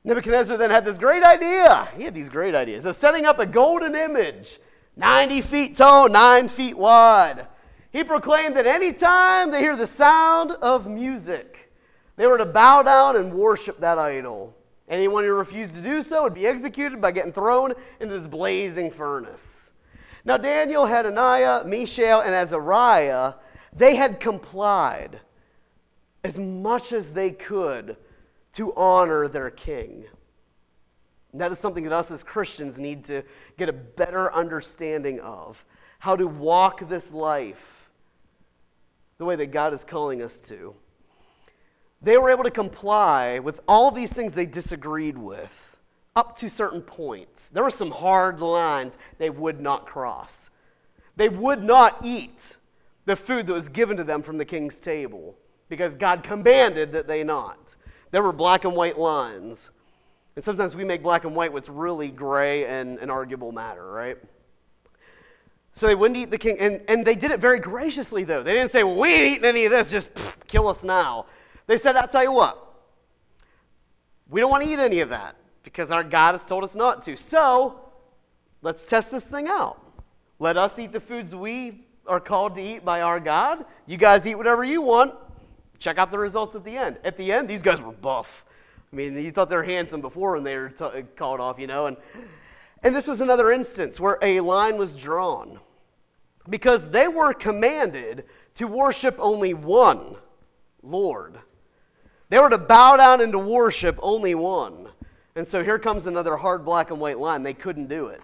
[0.03, 1.89] Nebuchadnezzar then had this great idea.
[1.97, 4.59] He had these great ideas of setting up a golden image,
[4.95, 7.47] 90 feet tall, 9 feet wide.
[7.91, 11.71] He proclaimed that anytime they hear the sound of music,
[12.15, 14.55] they were to bow down and worship that idol.
[14.87, 18.91] Anyone who refused to do so would be executed by getting thrown into this blazing
[18.91, 19.71] furnace.
[20.23, 23.33] Now, Daniel, Hananiah, Mishael, and Azariah,
[23.73, 25.19] they had complied
[26.23, 27.97] as much as they could
[28.53, 30.05] to honor their king.
[31.31, 33.23] And that is something that us as Christians need to
[33.57, 35.65] get a better understanding of
[35.99, 37.80] how to walk this life
[39.21, 40.73] the way that God is calling us to.
[42.01, 45.77] They were able to comply with all these things they disagreed with
[46.15, 47.49] up to certain points.
[47.49, 50.49] There were some hard lines they would not cross.
[51.17, 52.57] They would not eat
[53.05, 55.35] the food that was given to them from the king's table
[55.69, 57.75] because God commanded that they not.
[58.09, 59.69] There were black and white lines.
[60.35, 64.17] And sometimes we make black and white what's really gray and an arguable matter, right?
[65.73, 66.57] So they wouldn't eat the king.
[66.59, 68.43] And, and they did it very graciously, though.
[68.43, 71.25] They didn't say, well, we ain't eating any of this, just pff, kill us now.
[71.67, 72.73] They said, I'll tell you what,
[74.29, 77.03] we don't want to eat any of that because our God has told us not
[77.03, 77.15] to.
[77.15, 77.79] So
[78.61, 79.79] let's test this thing out.
[80.39, 83.65] Let us eat the foods we are called to eat by our God.
[83.85, 85.13] You guys eat whatever you want.
[85.79, 86.97] Check out the results at the end.
[87.03, 88.43] At the end, these guys were buff.
[88.91, 91.67] I mean, you thought they were handsome before when they were t- called off, you
[91.67, 91.85] know.
[91.85, 91.97] And
[92.83, 95.59] and this was another instance where a line was drawn
[96.49, 98.25] because they were commanded
[98.55, 100.15] to worship only one
[100.81, 101.37] Lord.
[102.29, 104.87] They were to bow down and to worship only one.
[105.35, 107.43] And so here comes another hard black and white line.
[107.43, 108.21] They couldn't do it.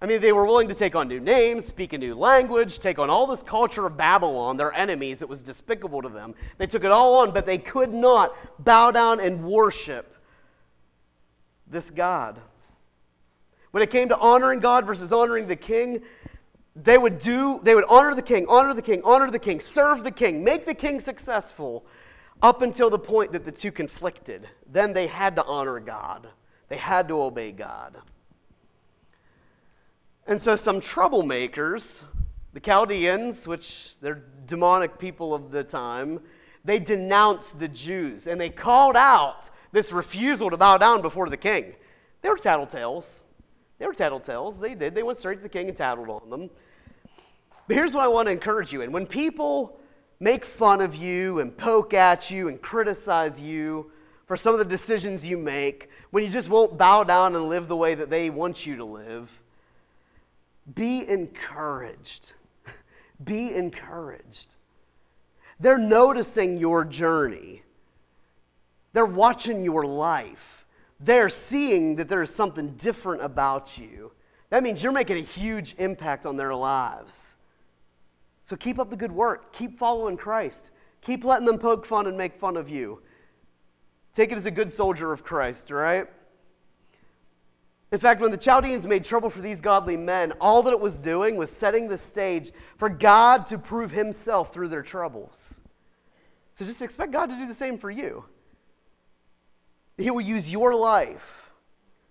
[0.00, 2.98] I mean, they were willing to take on new names, speak a new language, take
[2.98, 5.22] on all this culture of Babylon, their enemies.
[5.22, 6.34] It was despicable to them.
[6.58, 10.14] They took it all on, but they could not bow down and worship
[11.66, 12.38] this God.
[13.74, 16.00] When it came to honoring God versus honoring the king,
[16.76, 20.04] they would do, they would honor the king, honor the king, honor the king, serve
[20.04, 21.84] the king, make the king successful
[22.40, 24.48] up until the point that the two conflicted.
[24.70, 26.28] Then they had to honor God,
[26.68, 27.96] they had to obey God.
[30.28, 32.02] And so some troublemakers,
[32.52, 36.20] the Chaldeans, which they're demonic people of the time,
[36.64, 41.36] they denounced the Jews and they called out this refusal to bow down before the
[41.36, 41.74] king.
[42.22, 43.24] They were tattletales.
[43.78, 44.60] They were tattletales.
[44.60, 44.94] They did.
[44.94, 46.50] They went straight to the king and tattled on them.
[47.66, 49.78] But here's what I want to encourage you in when people
[50.20, 53.90] make fun of you and poke at you and criticize you
[54.26, 57.68] for some of the decisions you make, when you just won't bow down and live
[57.68, 59.42] the way that they want you to live,
[60.74, 62.32] be encouraged.
[63.24, 64.54] be encouraged.
[65.60, 67.62] They're noticing your journey,
[68.92, 70.63] they're watching your life,
[71.00, 74.12] they're seeing that there's something different about you.
[74.50, 77.36] That means you're making a huge impact on their lives.
[78.44, 79.52] So keep up the good work.
[79.52, 80.70] Keep following Christ.
[81.00, 83.02] Keep letting them poke fun and make fun of you.
[84.12, 86.06] Take it as a good soldier of Christ, right?
[87.90, 90.98] In fact, when the Chaldeans made trouble for these godly men, all that it was
[90.98, 95.60] doing was setting the stage for God to prove himself through their troubles.
[96.54, 98.24] So just expect God to do the same for you.
[99.96, 101.52] He will use your life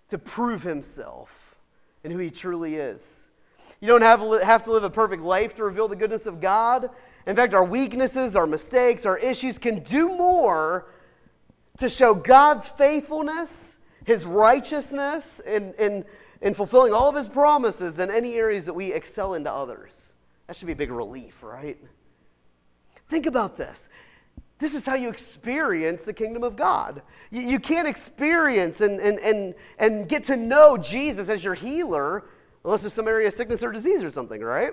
[0.10, 1.56] to prove himself
[2.04, 3.30] and who he truly is.
[3.82, 6.90] You don't have, have to live a perfect life to reveal the goodness of God.
[7.28, 10.88] In fact, our weaknesses, our mistakes, our issues can do more
[11.80, 15.74] to show God's faithfulness, His righteousness, and,
[16.42, 20.14] in fulfilling all of His promises than any areas that we excel into others.
[20.48, 21.78] That should be a big relief, right?
[23.10, 23.90] Think about this.
[24.64, 27.02] This is how you experience the kingdom of God.
[27.32, 32.24] You, you can't experience and, and, and, and get to know Jesus as your healer
[32.64, 34.72] unless there's some area of sickness or disease or something, right?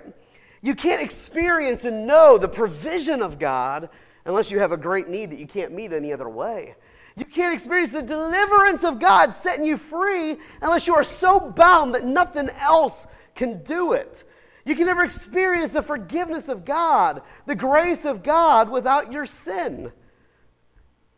[0.61, 3.89] You can't experience and know the provision of God
[4.23, 6.75] unless you have a great need that you can't meet any other way.
[7.17, 11.93] You can't experience the deliverance of God setting you free unless you are so bound
[11.95, 14.23] that nothing else can do it.
[14.65, 19.91] You can never experience the forgiveness of God, the grace of God without your sin.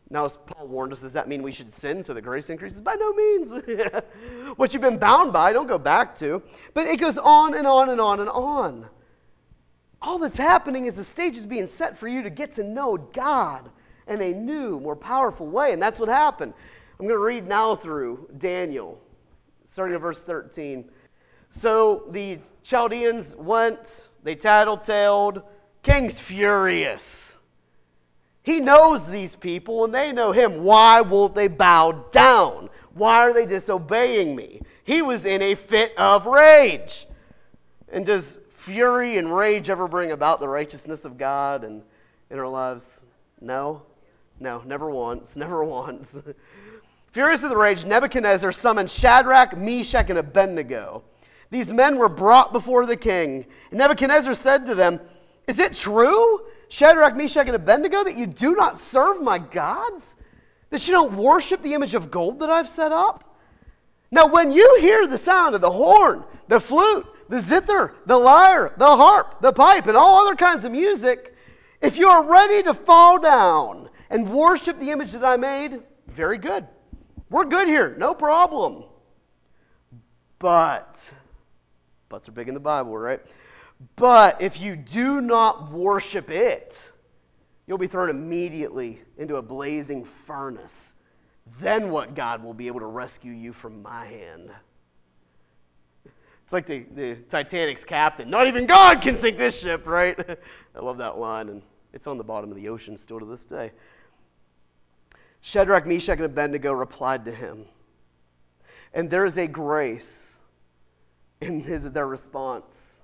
[0.09, 2.81] Now, as Paul warned us, does that mean we should sin so the grace increases?
[2.81, 3.51] By no means.
[4.57, 6.43] what you've been bound by, don't go back to.
[6.73, 8.87] But it goes on and on and on and on.
[10.01, 12.97] All that's happening is the stage is being set for you to get to know
[12.97, 13.71] God
[14.07, 15.71] in a new, more powerful way.
[15.71, 16.53] And that's what happened.
[16.99, 19.01] I'm going to read now through Daniel,
[19.65, 20.91] starting at verse 13.
[21.49, 25.43] So the Chaldeans went, they tattletaled,
[25.84, 27.38] king's furious.
[28.41, 30.64] He knows these people and they know him.
[30.64, 32.70] Why won't they bow down?
[32.93, 34.61] Why are they disobeying me?
[34.84, 37.07] He was in a fit of rage.
[37.89, 41.84] And does fury and rage ever bring about the righteousness of God and
[42.30, 43.03] in our lives?
[43.39, 43.84] No.
[44.39, 45.36] No, never once.
[45.38, 46.22] Never once.
[47.11, 51.03] Furious with rage, Nebuchadnezzar summoned Shadrach, Meshach, and Abednego.
[51.54, 53.45] These men were brought before the king.
[53.70, 54.99] And Nebuchadnezzar said to them,
[55.45, 60.16] Is it true Shadrach, Meshach, and Abednego, that you do not serve my gods?
[60.72, 63.38] That you don't worship the image of gold that I've set up?
[64.10, 68.74] Now, when you hear the sound of the horn, the flute, the zither, the lyre,
[68.78, 71.36] the harp, the pipe, and all other kinds of music,
[71.84, 76.39] if you are ready to fall down and worship the image that I made, very
[76.39, 76.66] good.
[77.30, 78.86] We're good here, no problem.
[80.39, 81.14] But,
[82.14, 83.20] buts are big in the Bible, right?
[83.95, 86.91] But if you do not worship it,
[87.66, 90.93] you'll be thrown immediately into a blazing furnace.
[91.59, 94.51] Then what God will be able to rescue you from my hand?
[96.43, 98.30] It's like the, the Titanic's captain.
[98.30, 100.16] Not even God can sink this ship, right?
[100.76, 103.43] I love that line, and it's on the bottom of the ocean still to this
[103.43, 103.72] day.
[105.41, 107.66] Shadrach, Meshach, and Abednego replied to him.
[108.93, 110.32] And there is a grace
[111.47, 113.03] in their response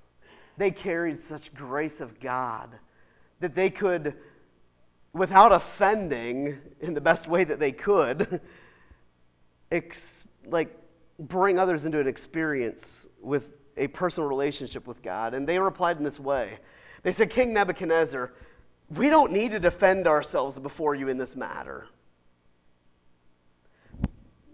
[0.60, 2.68] they carried such grace of God
[3.40, 4.14] that they could,
[5.14, 8.42] without offending in the best way that they could,
[9.72, 10.76] ex- like
[11.18, 15.32] bring others into an experience with a personal relationship with God.
[15.32, 16.58] And they replied in this way
[17.02, 18.30] They said, King Nebuchadnezzar,
[18.90, 21.86] we don't need to defend ourselves before you in this matter.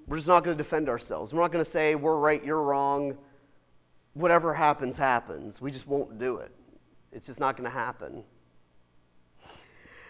[0.06, 1.32] We're just not going to defend ourselves.
[1.32, 3.18] We're not going to say, we're right, you're wrong
[4.16, 5.60] whatever happens, happens.
[5.60, 6.50] We just won't do it.
[7.12, 8.24] It's just not going to happen.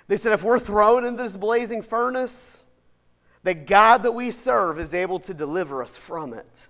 [0.09, 2.63] They said, if we're thrown into this blazing furnace,
[3.43, 6.69] the God that we serve is able to deliver us from it.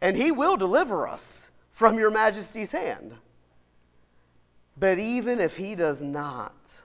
[0.00, 3.14] And he will deliver us from your majesty's hand.
[4.76, 6.82] But even if he does not,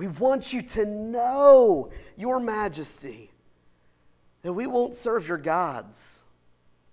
[0.00, 3.30] We want you to know, Your Majesty,
[4.40, 6.19] that we won't serve your gods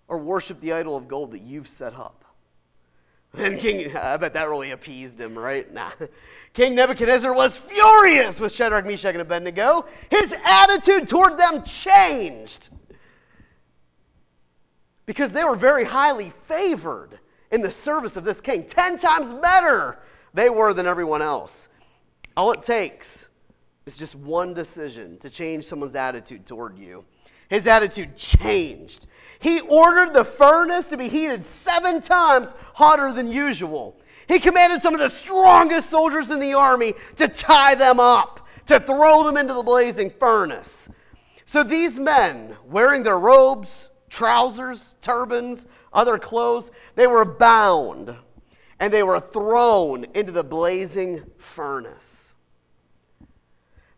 [0.07, 2.23] or worship the idol of gold that you've set up.
[3.33, 5.71] Then King, I bet that really appeased him, right?
[5.73, 5.91] Nah.
[6.53, 9.85] King Nebuchadnezzar was furious with Shadrach, Meshach, and Abednego.
[10.09, 12.69] His attitude toward them changed
[15.05, 17.19] because they were very highly favored
[17.51, 18.65] in the service of this king.
[18.65, 19.99] Ten times better
[20.33, 21.69] they were than everyone else.
[22.35, 23.27] All it takes
[23.85, 27.05] is just one decision to change someone's attitude toward you.
[27.49, 29.07] His attitude changed.
[29.39, 33.99] He ordered the furnace to be heated seven times hotter than usual.
[34.27, 38.79] He commanded some of the strongest soldiers in the army to tie them up, to
[38.79, 40.89] throw them into the blazing furnace.
[41.45, 48.15] So these men, wearing their robes, trousers, turbans, other clothes, they were bound
[48.79, 52.35] and they were thrown into the blazing furnace.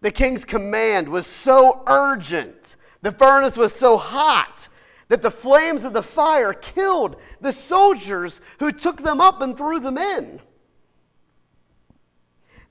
[0.02, 4.70] The king's command was so urgent, the furnace was so hot
[5.10, 9.80] that the flames of the fire killed the soldiers who took them up and threw
[9.80, 10.40] them in.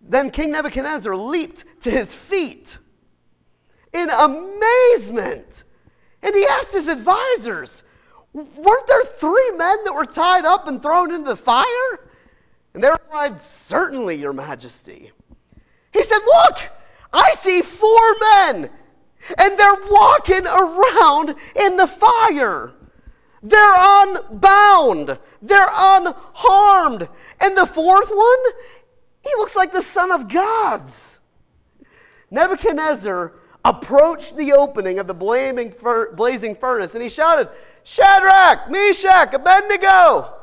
[0.01, 2.79] Then King Nebuchadnezzar leaped to his feet
[3.93, 5.65] in amazement.
[6.23, 7.83] And he asked his advisors,
[8.33, 12.11] Weren't there three men that were tied up and thrown into the fire?
[12.73, 15.11] And they replied, Certainly, Your Majesty.
[15.93, 16.71] He said, Look,
[17.13, 18.71] I see four men
[19.37, 22.73] and they're walking around in the fire.
[23.43, 27.09] They're unbound, they're unharmed.
[27.41, 28.39] And the fourth one,
[29.23, 31.21] he looks like the Son of God's.
[32.31, 33.33] Nebuchadnezzar
[33.65, 37.49] approached the opening of the blazing furnace and he shouted,
[37.85, 40.35] Shadrach, Meshach, Abednego,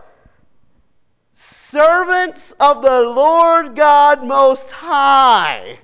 [1.33, 5.79] servants of the Lord God Most High.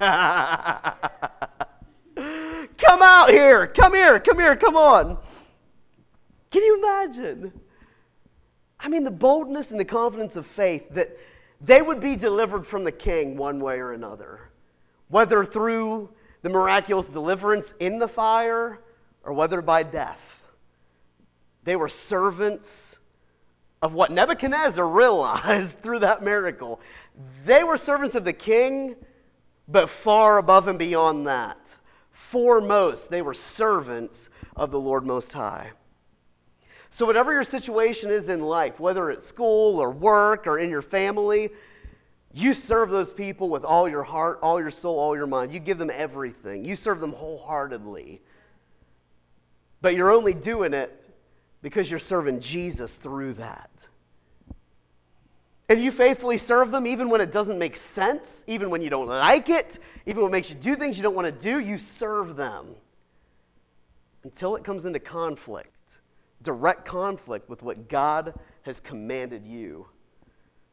[2.84, 3.66] Come out here.
[3.66, 4.18] Come here.
[4.18, 4.56] Come here.
[4.56, 5.18] Come on.
[6.50, 7.52] Can you imagine?
[8.80, 11.16] I mean, the boldness and the confidence of faith that
[11.60, 14.50] they would be delivered from the king one way or another,
[15.08, 16.10] whether through
[16.42, 18.80] the miraculous deliverance in the fire
[19.22, 20.42] or whether by death.
[21.62, 22.98] They were servants
[23.80, 26.80] of what Nebuchadnezzar realized through that miracle.
[27.44, 28.96] They were servants of the king,
[29.68, 31.76] but far above and beyond that
[32.12, 33.10] foremost.
[33.10, 35.72] They were servants of the Lord Most High.
[36.90, 40.82] So, whatever your situation is in life, whether it's school or work or in your
[40.82, 41.50] family,
[42.34, 45.52] you serve those people with all your heart, all your soul, all your mind.
[45.52, 46.64] You give them everything.
[46.64, 48.20] You serve them wholeheartedly.
[49.80, 50.98] But you're only doing it
[51.62, 53.88] because you're serving Jesus through that.
[55.72, 59.06] And you faithfully serve them even when it doesn't make sense, even when you don't
[59.06, 61.78] like it, even when it makes you do things you don't want to do, you
[61.78, 62.76] serve them
[64.22, 66.00] until it comes into conflict,
[66.42, 68.34] direct conflict with what God
[68.66, 69.86] has commanded you.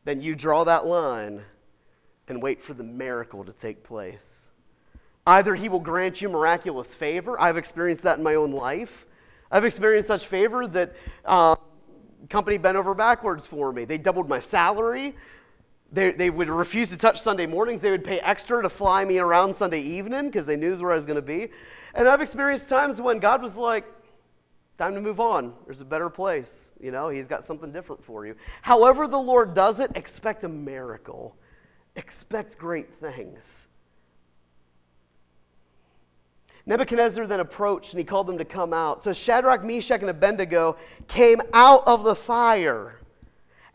[0.03, 1.43] Then you draw that line
[2.27, 4.49] and wait for the miracle to take place.
[5.25, 7.39] Either He will grant you miraculous favor.
[7.39, 9.05] I've experienced that in my own life.
[9.49, 10.93] I've experienced such favor that.
[11.23, 11.55] Uh,
[12.27, 13.85] company bent over backwards for me.
[13.85, 15.15] They doubled my salary.
[15.91, 17.81] They, they would refuse to touch Sunday mornings.
[17.81, 20.95] They would pay extra to fly me around Sunday evening because they knew where I
[20.95, 21.49] was going to be.
[21.95, 23.85] And I've experienced times when God was like,
[24.77, 25.53] time to move on.
[25.65, 26.71] There's a better place.
[26.79, 28.35] You know, He's got something different for you.
[28.61, 31.35] However, the Lord does it, expect a miracle,
[31.95, 33.67] expect great things.
[36.65, 39.03] Nebuchadnezzar then approached and he called them to come out.
[39.03, 42.99] So Shadrach, Meshach, and Abednego came out of the fire.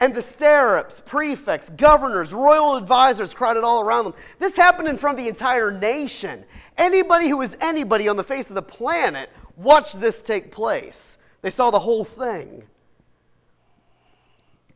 [0.01, 4.15] And the satraps, prefects, governors, royal advisors crowded all around them.
[4.39, 6.45] This happened in front of the entire nation.
[6.77, 11.17] Anybody who was anybody on the face of the planet watched this take place.
[11.43, 12.65] They saw the whole thing.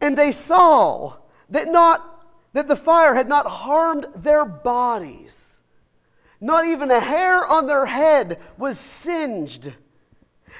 [0.01, 1.15] And they saw
[1.51, 5.58] that not that the fire had not harmed their bodies
[6.41, 9.73] not even a hair on their head was singed.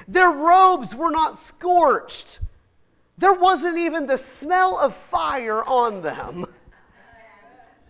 [0.07, 2.39] Their robes were not scorched.
[3.17, 6.45] There wasn't even the smell of fire on them.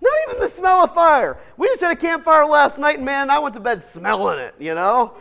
[0.02, 1.38] Not even the smell of fire.
[1.58, 4.56] We just had a campfire last night, and man, I went to bed smelling it,
[4.58, 5.16] you know?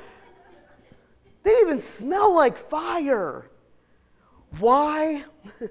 [1.43, 3.51] They didn't even smell like fire.
[4.59, 5.25] Why?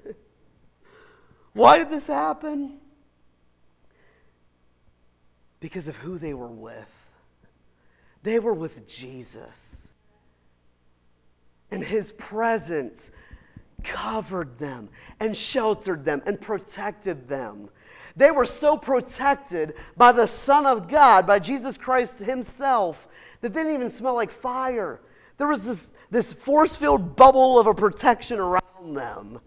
[1.52, 2.78] Why did this happen?
[5.60, 6.88] Because of who they were with.
[8.22, 9.90] They were with Jesus.
[11.70, 13.10] And his presence
[13.82, 14.88] covered them
[15.20, 17.70] and sheltered them and protected them.
[18.16, 23.06] They were so protected by the Son of God, by Jesus Christ Himself,
[23.40, 25.00] that they didn't even smell like fire.
[25.36, 29.40] There was this, this force filled bubble of a protection around them.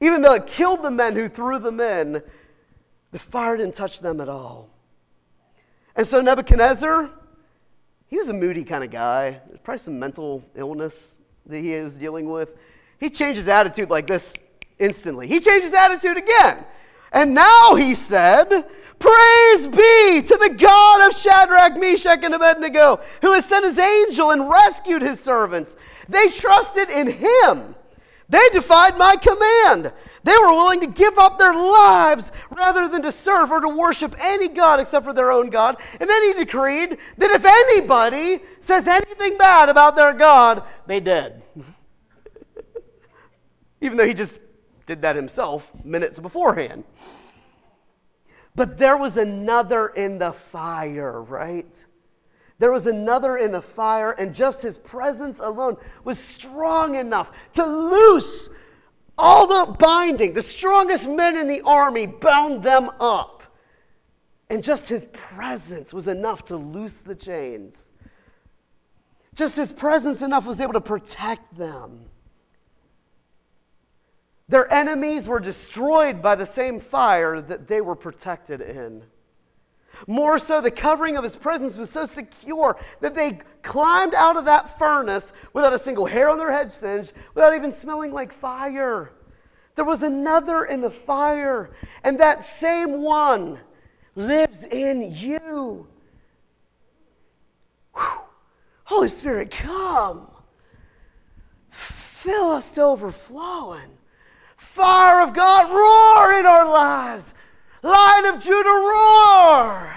[0.00, 2.22] Even though it killed the men who threw them in,
[3.12, 4.70] the fire didn't touch them at all.
[5.96, 7.10] And so Nebuchadnezzar,
[8.06, 9.40] he was a moody kind of guy.
[9.48, 11.16] There's probably some mental illness
[11.46, 12.50] that he was dealing with.
[13.00, 14.34] He changed his attitude like this
[14.78, 15.26] instantly.
[15.26, 16.64] He changed his attitude again.
[17.12, 18.48] And now he said,
[18.98, 24.32] Praise be to the God of Shadrach, Meshach, and Abednego, who has sent his angel
[24.32, 25.76] and rescued his servants.
[26.08, 27.74] They trusted in him.
[28.28, 29.92] They defied my command.
[30.26, 34.12] They were willing to give up their lives rather than to serve or to worship
[34.18, 35.80] any God except for their own God.
[36.00, 41.44] And then he decreed that if anybody says anything bad about their God, they dead.
[43.80, 44.40] Even though he just
[44.86, 46.82] did that himself minutes beforehand.
[48.56, 51.84] But there was another in the fire, right?
[52.58, 57.64] There was another in the fire, and just his presence alone was strong enough to
[57.64, 58.50] loose
[59.18, 60.32] all the binding.
[60.32, 63.42] The strongest men in the army bound them up.
[64.48, 67.90] And just his presence was enough to loose the chains.
[69.34, 72.06] Just his presence enough was able to protect them.
[74.48, 79.02] Their enemies were destroyed by the same fire that they were protected in.
[80.06, 84.44] More so, the covering of his presence was so secure that they climbed out of
[84.44, 89.12] that furnace without a single hair on their head singed, without even smelling like fire.
[89.74, 91.70] There was another in the fire,
[92.02, 93.60] and that same one
[94.14, 95.86] lives in you.
[97.94, 98.20] Whew.
[98.84, 100.30] Holy Spirit, come.
[101.70, 103.98] Fill us to overflowing.
[104.56, 107.34] Fire of God, roar in our lives.
[107.86, 109.96] Lion of Judah, roar.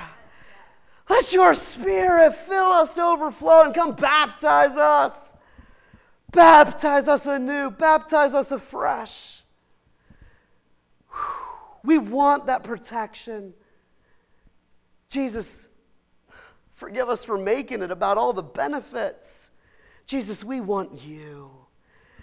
[1.10, 5.34] Let your spirit fill us to overflow and come baptize us.
[6.32, 9.44] Baptize us anew, baptize us afresh.
[11.84, 13.54] We want that protection.
[15.10, 15.68] Jesus,
[16.76, 19.50] forgive us for making it about all the benefits.
[20.06, 21.50] Jesus, we want you.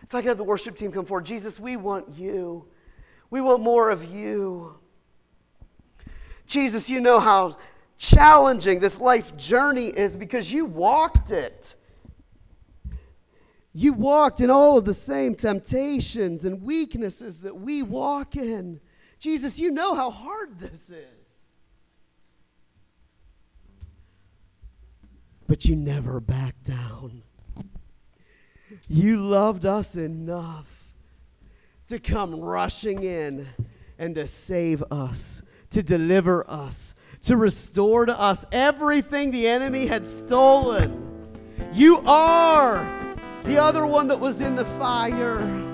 [0.03, 2.67] If I could have the worship team come forward, Jesus, we want you.
[3.31, 4.79] We want more of you.
[6.47, 7.57] Jesus, you know how
[7.99, 11.75] challenging this life journey is because you walked it.
[13.73, 18.81] You walked in all of the same temptations and weaknesses that we walk in.
[19.19, 21.41] Jesus, you know how hard this is.
[25.47, 27.23] But you never back down.
[28.89, 30.91] You loved us enough
[31.89, 33.47] to come rushing in
[33.99, 35.43] and to save us,
[35.77, 41.29] to deliver us, to restore to us everything the enemy had stolen.
[41.75, 42.83] You are
[43.45, 45.66] the other one that was in the fire.